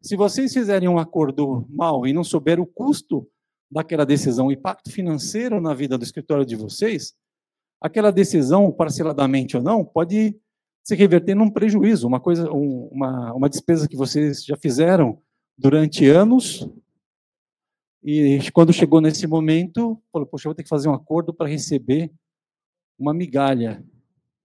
[0.05, 3.27] Se vocês fizerem um acordo mal e não souber o custo
[3.71, 7.15] daquela decisão, o impacto financeiro na vida do escritório de vocês,
[7.81, 10.39] aquela decisão, parceladamente ou não, pode
[10.83, 15.19] se reverter num prejuízo, uma coisa, um, uma, uma despesa que vocês já fizeram
[15.57, 16.69] durante anos
[18.03, 21.49] e quando chegou nesse momento, falou: Poxa, eu vou ter que fazer um acordo para
[21.49, 22.13] receber
[22.95, 23.83] uma migalha.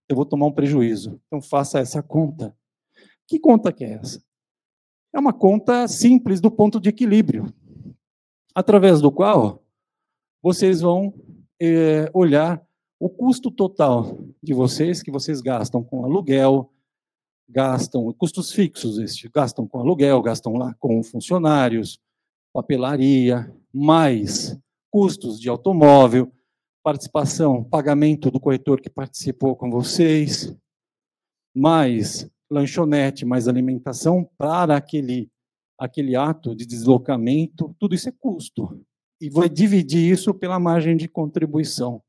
[0.08, 1.20] Eu vou tomar um prejuízo.
[1.26, 2.56] Então faça essa conta.
[3.26, 4.29] Que conta que é essa?
[5.12, 7.52] É uma conta simples do ponto de equilíbrio,
[8.54, 9.62] através do qual
[10.42, 11.12] vocês vão
[11.60, 12.64] é, olhar
[12.98, 16.70] o custo total de vocês, que vocês gastam com aluguel,
[17.48, 18.98] gastam custos fixos,
[19.34, 21.98] gastam com aluguel, gastam lá com funcionários,
[22.52, 24.56] papelaria, mais
[24.90, 26.32] custos de automóvel,
[26.82, 30.54] participação, pagamento do corretor que participou com vocês,
[31.54, 35.30] mais lanchonete, mais alimentação para aquele
[35.78, 38.78] aquele ato de deslocamento, tudo isso é custo.
[39.18, 42.02] E vai dividir isso pela margem de contribuição.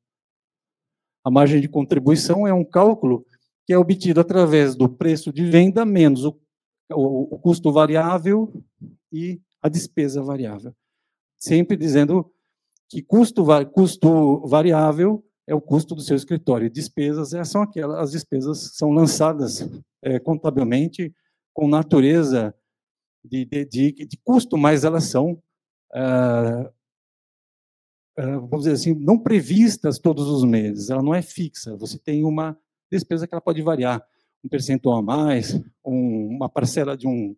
[1.23, 3.25] A margem de contribuição é um cálculo
[3.65, 6.37] que é obtido através do preço de venda menos o,
[6.91, 8.51] o, o custo variável
[9.09, 10.75] e a despesa variável.
[11.37, 12.29] Sempre dizendo
[12.89, 16.69] que custo, custo variável é o custo do seu escritório.
[16.69, 19.67] Despesas é, são aquelas as despesas são lançadas
[20.03, 21.13] é, contabilmente
[21.53, 22.55] com natureza
[23.23, 25.41] de, de, de, de, custo, mas elas são
[25.93, 26.71] ah,
[28.17, 32.23] ah, vamos dizer assim, não previstas todos os meses, ela não é fixa, você tem
[32.23, 32.57] uma
[32.91, 34.05] despesa que ela pode variar,
[34.43, 37.35] um percentual a mais, um, uma parcela de um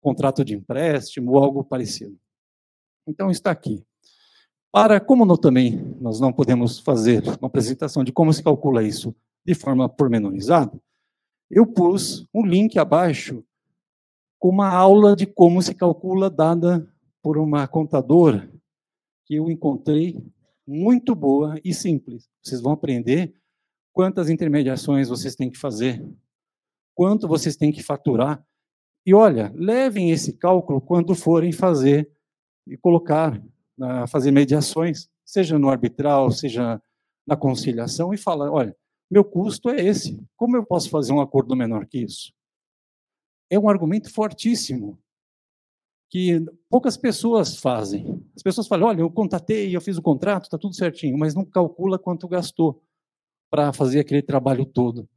[0.00, 2.18] contrato de empréstimo, ou algo parecido.
[3.06, 3.84] Então, está aqui.
[4.72, 9.14] Para, como não, também nós não podemos fazer uma apresentação de como se calcula isso
[9.44, 10.80] de forma pormenorizada,
[11.50, 13.44] eu pus um link abaixo
[14.38, 16.90] com uma aula de como se calcula dada
[17.22, 18.50] por uma contadora
[19.26, 20.24] que eu encontrei
[20.66, 22.28] muito boa e simples.
[22.42, 23.34] Vocês vão aprender
[23.92, 26.02] quantas intermediações vocês têm que fazer,
[26.94, 28.42] quanto vocês têm que faturar.
[29.04, 32.10] E olha, levem esse cálculo quando forem fazer
[32.66, 33.42] e colocar,
[34.08, 36.80] fazer mediações, seja no arbitral, seja
[37.26, 38.76] na conciliação, e falar: olha,
[39.10, 42.32] meu custo é esse, como eu posso fazer um acordo menor que isso?
[43.50, 44.98] É um argumento fortíssimo
[46.10, 48.22] que poucas pessoas fazem.
[48.36, 51.44] As pessoas falam: olha, eu contatei, eu fiz o contrato, está tudo certinho, mas não
[51.44, 52.82] calcula quanto gastou
[53.50, 55.08] para fazer aquele trabalho todo.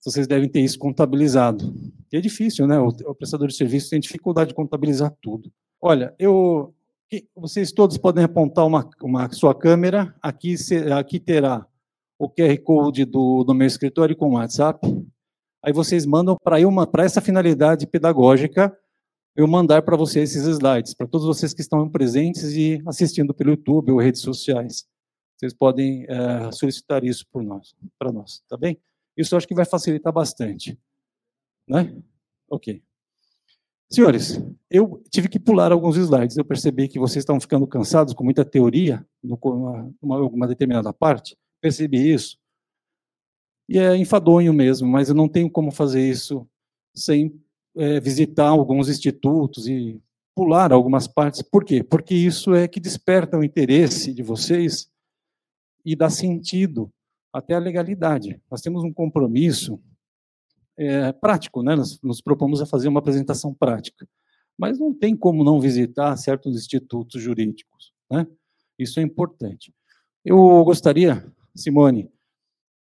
[0.00, 1.72] Vocês devem ter isso contabilizado.
[2.12, 2.78] E é difícil, né?
[2.78, 5.52] O, prestador de serviço tem dificuldade de contabilizar tudo.
[5.80, 6.74] Olha, eu,
[7.34, 10.14] vocês todos podem apontar uma, uma sua câmera.
[10.22, 10.54] Aqui,
[10.96, 11.66] aqui terá
[12.18, 14.86] o QR Code do, do meu escritório com o WhatsApp.
[15.62, 18.76] Aí vocês mandam para essa finalidade pedagógica
[19.34, 23.50] eu mandar para vocês esses slides, para todos vocês que estão presentes e assistindo pelo
[23.50, 24.86] YouTube ou redes sociais.
[25.36, 28.78] Vocês podem é, solicitar isso por nós, para nós, tá bem?
[29.16, 30.78] Isso acho que vai facilitar bastante.
[31.68, 31.96] Né?
[32.50, 32.82] Ok.
[33.92, 36.38] Senhores, eu tive que pular alguns slides.
[36.38, 41.36] Eu percebi que vocês estão ficando cansados com muita teoria, numa alguma determinada parte.
[41.60, 42.38] Percebi isso.
[43.68, 46.48] E é enfadonho mesmo, mas eu não tenho como fazer isso
[46.94, 47.38] sem
[47.76, 50.00] é, visitar alguns institutos e
[50.34, 51.42] pular algumas partes.
[51.42, 51.84] Por quê?
[51.84, 54.90] Porque isso é que desperta o interesse de vocês
[55.84, 56.90] e dá sentido
[57.30, 58.40] até a legalidade.
[58.50, 59.78] Nós temos um compromisso
[60.82, 61.76] é, prático, né?
[61.76, 64.08] Nós nos propomos a fazer uma apresentação prática,
[64.58, 68.26] mas não tem como não visitar certos institutos jurídicos, né?
[68.78, 69.72] Isso é importante.
[70.24, 71.24] Eu gostaria,
[71.54, 72.10] Simone,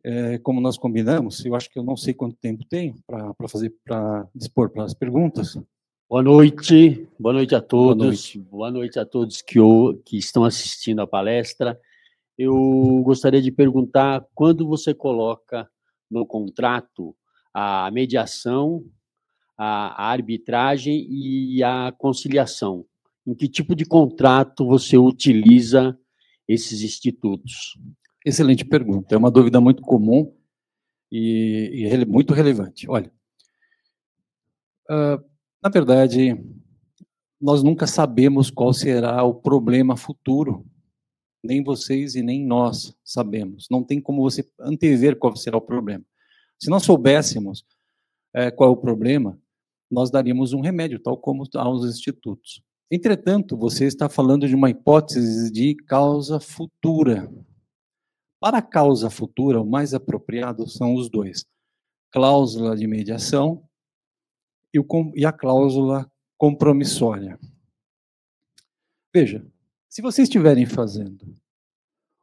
[0.03, 3.73] é, como nós combinamos, eu acho que eu não sei quanto tempo tenho para fazer,
[3.83, 5.57] para dispor para as perguntas.
[6.09, 9.59] Boa noite, boa noite a todos, boa noite, boa noite a todos que,
[10.05, 11.79] que estão assistindo a palestra.
[12.37, 15.69] Eu gostaria de perguntar quando você coloca
[16.09, 17.15] no contrato
[17.59, 18.85] a mediação,
[19.57, 22.85] a, arbitragem e a conciliação.
[23.27, 25.97] Em que tipo de contrato você utiliza
[26.47, 27.77] esses institutos?
[28.25, 29.13] Excelente pergunta.
[29.13, 30.33] É uma dúvida muito comum
[31.11, 32.89] e, e muito relevante.
[32.89, 33.11] Olha,
[34.89, 35.23] uh,
[35.61, 36.41] Na verdade,
[37.41, 40.65] nós nunca sabemos qual será o problema futuro.
[41.43, 43.67] Nem vocês e nem nós sabemos.
[43.69, 46.05] Não tem como você antever qual será o problema.
[46.61, 47.63] Se nós soubéssemos
[48.33, 49.39] é, qual é o problema,
[49.89, 52.61] nós daríamos um remédio, tal como aos institutos.
[52.91, 57.31] Entretanto, você está falando de uma hipótese de causa futura.
[58.39, 61.45] Para a causa futura, o mais apropriado são os dois:
[62.11, 63.63] cláusula de mediação
[64.73, 64.85] e, o,
[65.15, 67.39] e a cláusula compromissória.
[69.13, 69.45] Veja,
[69.87, 71.35] se vocês estiverem fazendo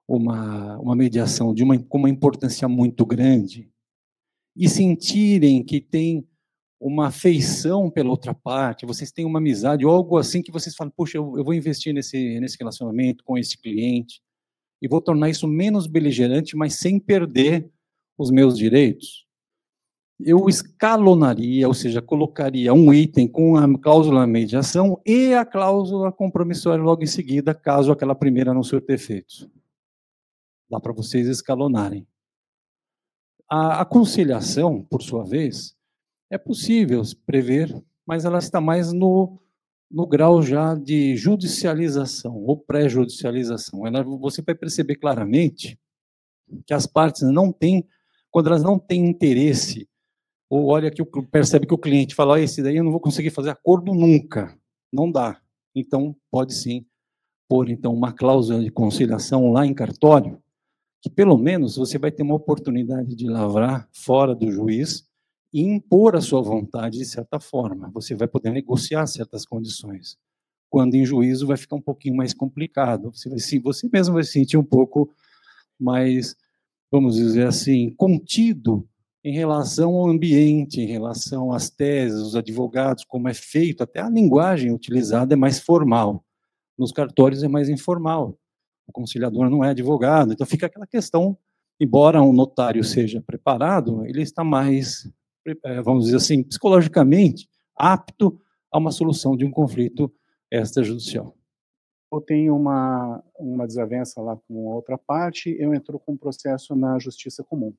[0.09, 3.71] uma, uma mediação de uma, com uma importância muito grande
[4.57, 6.27] e sentirem que tem
[6.81, 10.93] uma afeição pela outra parte, vocês têm uma amizade, ou algo assim que vocês falam,
[10.95, 14.21] puxa, eu, vou investir nesse, nesse relacionamento com esse cliente
[14.81, 17.69] e vou tornar isso menos beligerante, mas sem perder
[18.19, 19.27] os meus direitos
[20.19, 26.83] eu escalonaria, ou seja, colocaria um item com a cláusula mediação e a cláusula compromissória
[26.83, 29.49] logo em seguida, caso aquela primeira não surta efeitos.
[30.71, 32.07] Dá para vocês escalonarem.
[33.49, 35.75] A, a conciliação, por sua vez,
[36.31, 37.75] é possível prever,
[38.07, 39.39] mas ela está mais no,
[39.91, 43.81] no grau já de judicialização ou pré-judicialização.
[44.21, 45.79] Você vai perceber claramente
[46.67, 47.87] que as partes não têm,
[48.31, 49.89] quando elas não têm interesse
[50.49, 53.31] ou olha que percebe que o cliente fala, ah, esse daí eu não vou conseguir
[53.31, 54.57] fazer acordo nunca.
[54.93, 55.41] Não dá.
[55.75, 56.87] Então, pode sim
[57.49, 60.41] pôr então uma cláusula de conciliação lá em cartório,
[61.07, 65.07] que pelo menos você vai ter uma oportunidade de lavrar fora do juiz
[65.55, 67.89] e impor a sua vontade de certa forma.
[67.95, 70.19] Você vai poder negociar certas condições.
[70.69, 73.13] Quando em juízo vai ficar um pouquinho mais complicado.
[73.15, 75.09] Você, vai, você mesmo vai se sentir um pouco
[75.79, 76.35] mais,
[76.91, 78.85] vamos dizer assim, contido
[79.23, 84.11] em relação ao ambiente, em relação às teses, os advogados, como é feito, até a
[84.11, 86.25] linguagem utilizada é mais formal.
[86.77, 88.37] Nos cartórios é mais informal.
[88.87, 91.37] O conciliador não é advogado, então fica aquela questão,
[91.81, 95.11] embora um notário seja preparado, ele está mais,
[95.65, 98.41] é, vamos dizer assim, psicologicamente apto
[98.73, 100.13] a uma solução de um conflito
[100.51, 101.37] extrajudicial.
[102.11, 106.99] Ou tem uma, uma desavença lá com outra parte, eu entro com um processo na
[106.99, 107.75] justiça comum.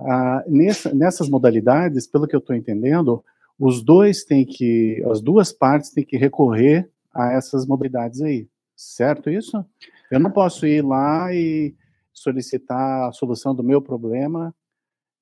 [0.00, 3.24] Ah, nessa, nessas modalidades, pelo que eu estou entendendo,
[3.58, 9.30] os dois têm que, as duas partes têm que recorrer a essas modalidades aí, certo
[9.30, 9.64] isso?
[10.10, 11.74] Eu não posso ir lá e
[12.12, 14.54] solicitar a solução do meu problema,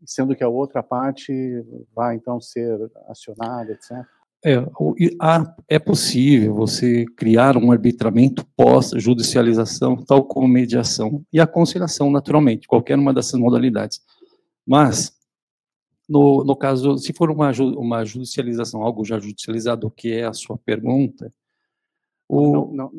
[0.04, 1.32] sendo que a outra parte
[1.94, 4.04] vai então ser acionada, etc.
[4.46, 4.56] É,
[5.68, 12.98] é possível você criar um arbitramento pós-judicialização, tal como mediação e a conciliação, naturalmente, qualquer
[12.98, 14.02] uma dessas modalidades.
[14.66, 15.16] Mas,
[16.06, 20.58] no, no caso, se for uma, uma judicialização, algo já judicializado, que é a sua
[20.58, 21.32] pergunta,
[22.28, 22.52] o...
[22.52, 22.92] Não, não,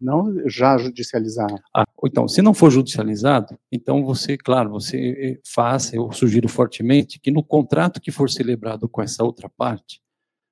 [0.00, 1.60] não, já judicializado.
[1.74, 7.20] Ah, então, se não for judicializado, então você, claro, você eh, faça, eu sugiro fortemente
[7.20, 10.00] que no contrato que for celebrado com essa outra parte,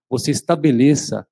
[0.09, 1.27] você estabeleça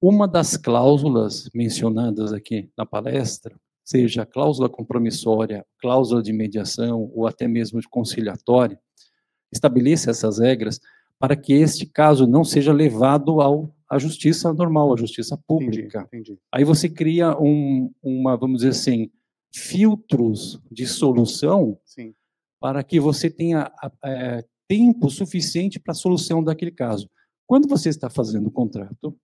[0.00, 7.48] uma das cláusulas mencionadas aqui na palestra, seja cláusula compromissória, cláusula de mediação ou até
[7.48, 8.78] mesmo de conciliatória,
[9.52, 10.80] estabeleça essas regras
[11.18, 16.00] para que este caso não seja levado ao, à justiça normal, à justiça pública.
[16.08, 16.40] Entendi, entendi.
[16.52, 19.10] Aí você cria um, uma, vamos dizer assim,
[19.52, 22.14] filtros de solução Sim.
[22.60, 23.70] para que você tenha
[24.04, 27.08] é, tempo suficiente para a solução daquele caso.
[27.46, 29.16] Quando você está fazendo o contrato,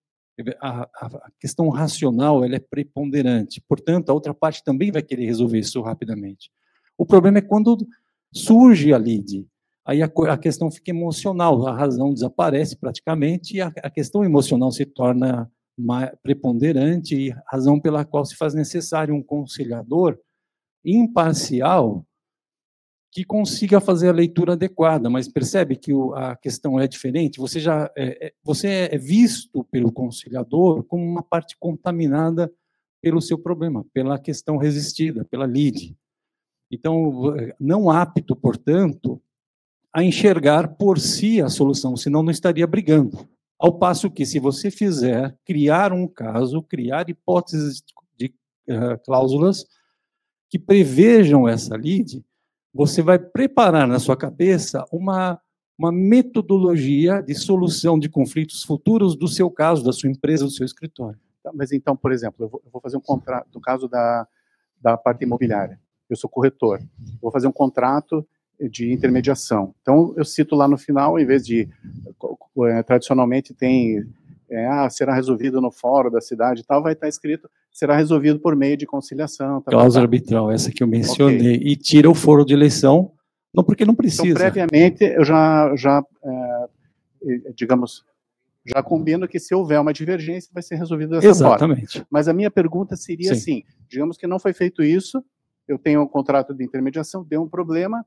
[0.60, 3.60] a, a, questão racional ela é preponderante.
[3.66, 6.50] Portanto, a outra parte também vai querer resolver isso rapidamente.
[6.96, 7.76] O problema é quando
[8.32, 9.46] surge a lide.
[9.90, 14.70] Aí a, a questão fica emocional, a razão desaparece praticamente e a, a questão emocional
[14.70, 15.50] se torna
[16.22, 20.16] preponderante e razão pela qual se faz necessário um conciliador
[20.84, 22.06] imparcial
[23.10, 27.40] que consiga fazer a leitura adequada, mas percebe que a questão é diferente.
[27.40, 32.48] Você já é, é você é visto pelo conciliador como uma parte contaminada
[33.02, 35.96] pelo seu problema, pela questão resistida, pela lide.
[36.70, 39.20] Então, não apto, portanto,
[39.92, 43.28] a enxergar por si a solução, senão não estaria brigando.
[43.58, 47.82] Ao passo que, se você fizer criar um caso, criar hipóteses
[48.16, 48.32] de
[48.68, 49.66] uh, cláusulas
[50.48, 52.24] que prevejam essa lide,
[52.72, 55.40] você vai preparar na sua cabeça uma,
[55.76, 60.64] uma metodologia de solução de conflitos futuros do seu caso, da sua empresa, do seu
[60.64, 61.18] escritório.
[61.42, 64.26] Tá, mas então, por exemplo, eu vou, fazer um contrato, no caso da,
[64.80, 66.80] da parte imobiliária, eu sou corretor,
[67.20, 68.26] vou fazer um contrato
[68.68, 69.74] de intermediação.
[69.80, 71.68] Então, eu cito lá no final, em vez de,
[72.66, 74.04] é, tradicionalmente tem,
[74.50, 78.38] é, ah, será resolvido no fórum da cidade e tal, vai estar escrito, será resolvido
[78.38, 79.62] por meio de conciliação.
[79.62, 81.72] Tá, Cláusula arbitral, essa que eu mencionei, okay.
[81.72, 83.12] e tira o foro de eleição,
[83.54, 84.28] não porque não precisa.
[84.28, 86.66] Então, previamente, eu já, já é,
[87.54, 88.04] digamos,
[88.66, 91.92] já combino que se houver uma divergência, vai ser resolvido dessa Exatamente.
[91.92, 92.06] forma.
[92.10, 93.40] Mas a minha pergunta seria Sim.
[93.40, 95.24] assim, digamos que não foi feito isso,
[95.66, 98.04] eu tenho um contrato de intermediação, deu um problema,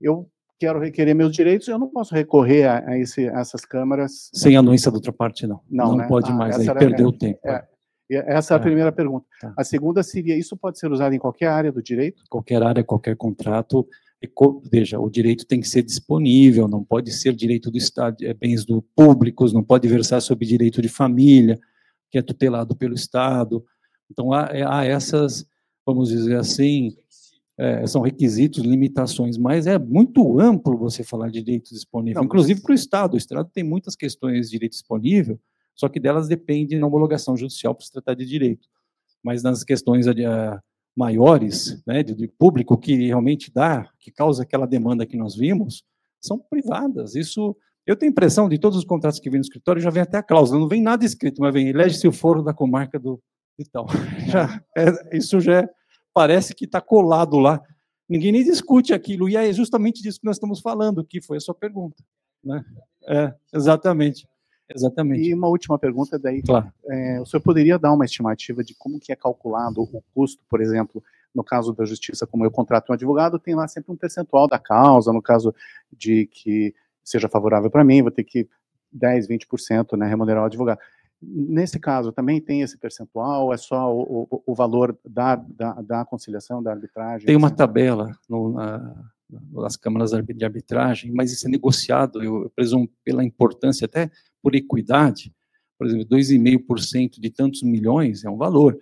[0.00, 0.28] eu
[0.58, 4.30] quero requerer meus direitos, eu não posso recorrer a, a, esse, a essas câmaras.
[4.34, 5.60] Sem anuência da outra parte, não.
[5.68, 6.06] Não, não né?
[6.06, 7.40] pode ah, mais, aí era, perdeu o tempo.
[7.44, 7.64] É,
[8.10, 8.62] essa é a é.
[8.62, 9.26] primeira pergunta.
[9.40, 9.54] Tá.
[9.56, 12.22] A segunda seria: isso pode ser usado em qualquer área do direito?
[12.28, 13.88] Qualquer área, qualquer contrato.
[14.70, 18.66] Veja, o direito tem que ser disponível, não pode ser direito do Estado, é, bens
[18.66, 21.58] do públicos, não pode versar sobre direito de família,
[22.10, 23.64] que é tutelado pelo Estado.
[24.10, 25.46] Então, há, há essas,
[25.86, 26.94] vamos dizer assim,
[27.60, 32.62] é, são requisitos, limitações, mas é muito amplo você falar de direito disponível, Não, inclusive
[32.62, 33.14] para o Estado.
[33.14, 35.38] O Estado tem muitas questões de direito disponível,
[35.74, 38.66] só que delas depende da homologação judicial para se tratar de direito.
[39.22, 40.58] Mas nas questões uh,
[40.96, 45.84] maiores, né, de, de, público, que realmente dá, que causa aquela demanda que nós vimos,
[46.18, 47.14] são privadas.
[47.14, 47.54] Isso,
[47.86, 50.16] eu tenho a impressão de todos os contratos que vêm no escritório, já vem até
[50.16, 53.20] a cláusula, não vem nada escrito, mas vem, elege-se o foro da comarca do
[53.58, 53.86] e tal.
[54.26, 55.68] Já, é, isso já é
[56.12, 57.60] parece que está colado lá.
[58.08, 61.40] Ninguém nem discute aquilo, e é justamente disso que nós estamos falando, que foi a
[61.40, 62.02] sua pergunta.
[62.44, 62.64] Né?
[63.06, 64.26] É, exatamente.
[64.72, 65.28] Exatamente.
[65.28, 66.42] E uma última pergunta daí.
[66.42, 66.72] Claro.
[66.88, 70.60] É, o senhor poderia dar uma estimativa de como que é calculado o custo, por
[70.60, 71.02] exemplo,
[71.34, 74.58] no caso da justiça, como eu contrato um advogado, tem lá sempre um percentual da
[74.58, 75.54] causa, no caso
[75.92, 76.74] de que
[77.04, 78.48] seja favorável para mim, vou ter que
[78.92, 80.78] 10, 20% né, remunerar o advogado.
[81.22, 83.52] Nesse caso, também tem esse percentual?
[83.52, 87.26] É só o, o, o valor da, da, da, conciliação, da arbitragem?
[87.26, 87.56] Tem uma assim?
[87.56, 89.04] tabela no, na,
[89.52, 94.10] nas câmaras de arbitragem, mas isso é negociado, eu, eu presumo, pela importância, até
[94.42, 95.30] por equidade.
[95.78, 98.78] Por exemplo, 2,5% de tantos milhões é um valor,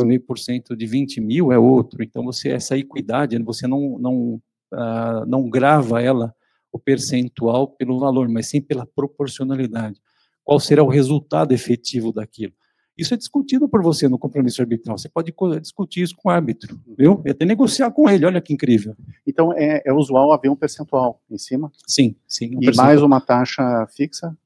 [0.00, 2.02] 2,5% de 20 mil é outro.
[2.02, 4.42] Então, você essa equidade, você não, não,
[4.72, 6.34] uh, não grava ela,
[6.72, 10.00] o percentual, pelo valor, mas sim pela proporcionalidade
[10.44, 12.52] qual será o resultado efetivo daquilo.
[12.96, 14.98] Isso é discutido por você no compromisso arbitral.
[14.98, 17.22] Você pode discutir isso com o árbitro, viu?
[17.24, 18.26] E até negociar com ele.
[18.26, 18.94] Olha que incrível.
[19.26, 21.72] Então é, é usual haver um percentual em cima?
[21.86, 22.54] Sim, sim.
[22.56, 24.36] Um e mais uma taxa fixa?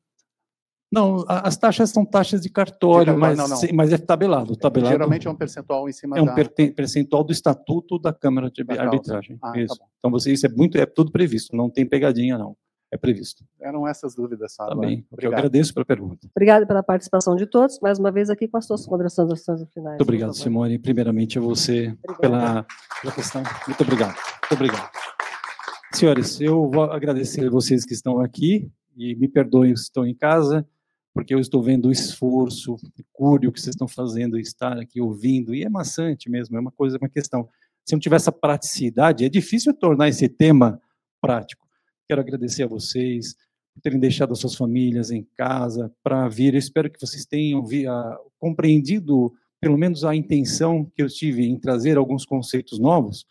[0.93, 3.57] Não, as taxas são taxas de cartório, de mas, não, não.
[3.57, 4.93] Sim, mas é tabelado, tabelado.
[4.93, 6.35] Geralmente é um percentual em cima É um da...
[6.75, 9.37] percentual do estatuto da Câmara de Arbitragem.
[9.43, 9.77] Ah, tá isso.
[9.77, 12.57] Tá então você, isso é muito, é tudo previsto, não tem pegadinha não
[12.93, 13.45] é previsto.
[13.61, 14.71] Eram essas dúvidas, sabe?
[14.71, 15.03] Também.
[15.03, 16.29] Tá eu agradeço pela pergunta.
[16.31, 17.81] Obrigado pela participação de todos.
[17.81, 19.43] Mais uma vez aqui com as suas considerações
[19.73, 19.97] finais.
[19.97, 20.79] Muito obrigado, Simone.
[20.79, 22.65] Primeiramente a você pela,
[23.01, 23.43] pela questão.
[23.67, 24.15] Muito obrigado.
[24.15, 24.91] Muito obrigado.
[25.93, 30.15] Senhores, eu vou agradecer a vocês que estão aqui e me perdoem se estão em
[30.15, 30.67] casa,
[31.15, 32.79] porque eu estou vendo o esforço, o
[33.13, 36.99] cúrio que vocês estão fazendo, estar aqui ouvindo, e é maçante mesmo, é uma coisa,
[36.99, 37.49] uma questão.
[37.85, 40.81] Se não tiver essa praticidade, é difícil tornar esse tema
[41.21, 41.66] prático.
[42.09, 43.35] Quero agradecer a vocês
[43.75, 46.55] por terem deixado as suas famílias em casa para vir.
[46.55, 47.93] Eu espero que vocês tenham via,
[48.39, 53.27] compreendido, pelo menos, a intenção que eu tive em trazer alguns conceitos novos.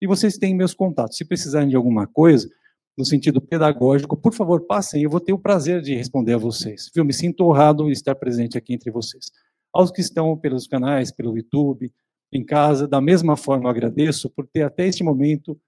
[0.00, 1.16] E vocês têm meus contatos.
[1.16, 2.48] Se precisarem de alguma coisa,
[2.96, 5.02] no sentido pedagógico, por favor, passem.
[5.02, 6.90] Eu vou ter o prazer de responder a vocês.
[6.94, 7.04] Viu?
[7.04, 9.30] Me sinto honrado em estar presente aqui entre vocês.
[9.72, 11.92] Aos que estão pelos canais, pelo YouTube,
[12.32, 15.58] em casa, da mesma forma, eu agradeço por ter até este momento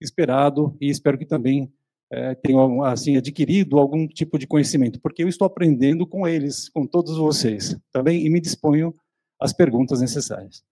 [0.00, 1.72] esperado e espero que também
[2.12, 2.36] é,
[2.84, 7.76] assim adquirido algum tipo de conhecimento, porque eu estou aprendendo com eles, com todos vocês,
[7.92, 8.94] também, tá e me disponho
[9.40, 10.62] às perguntas necessárias.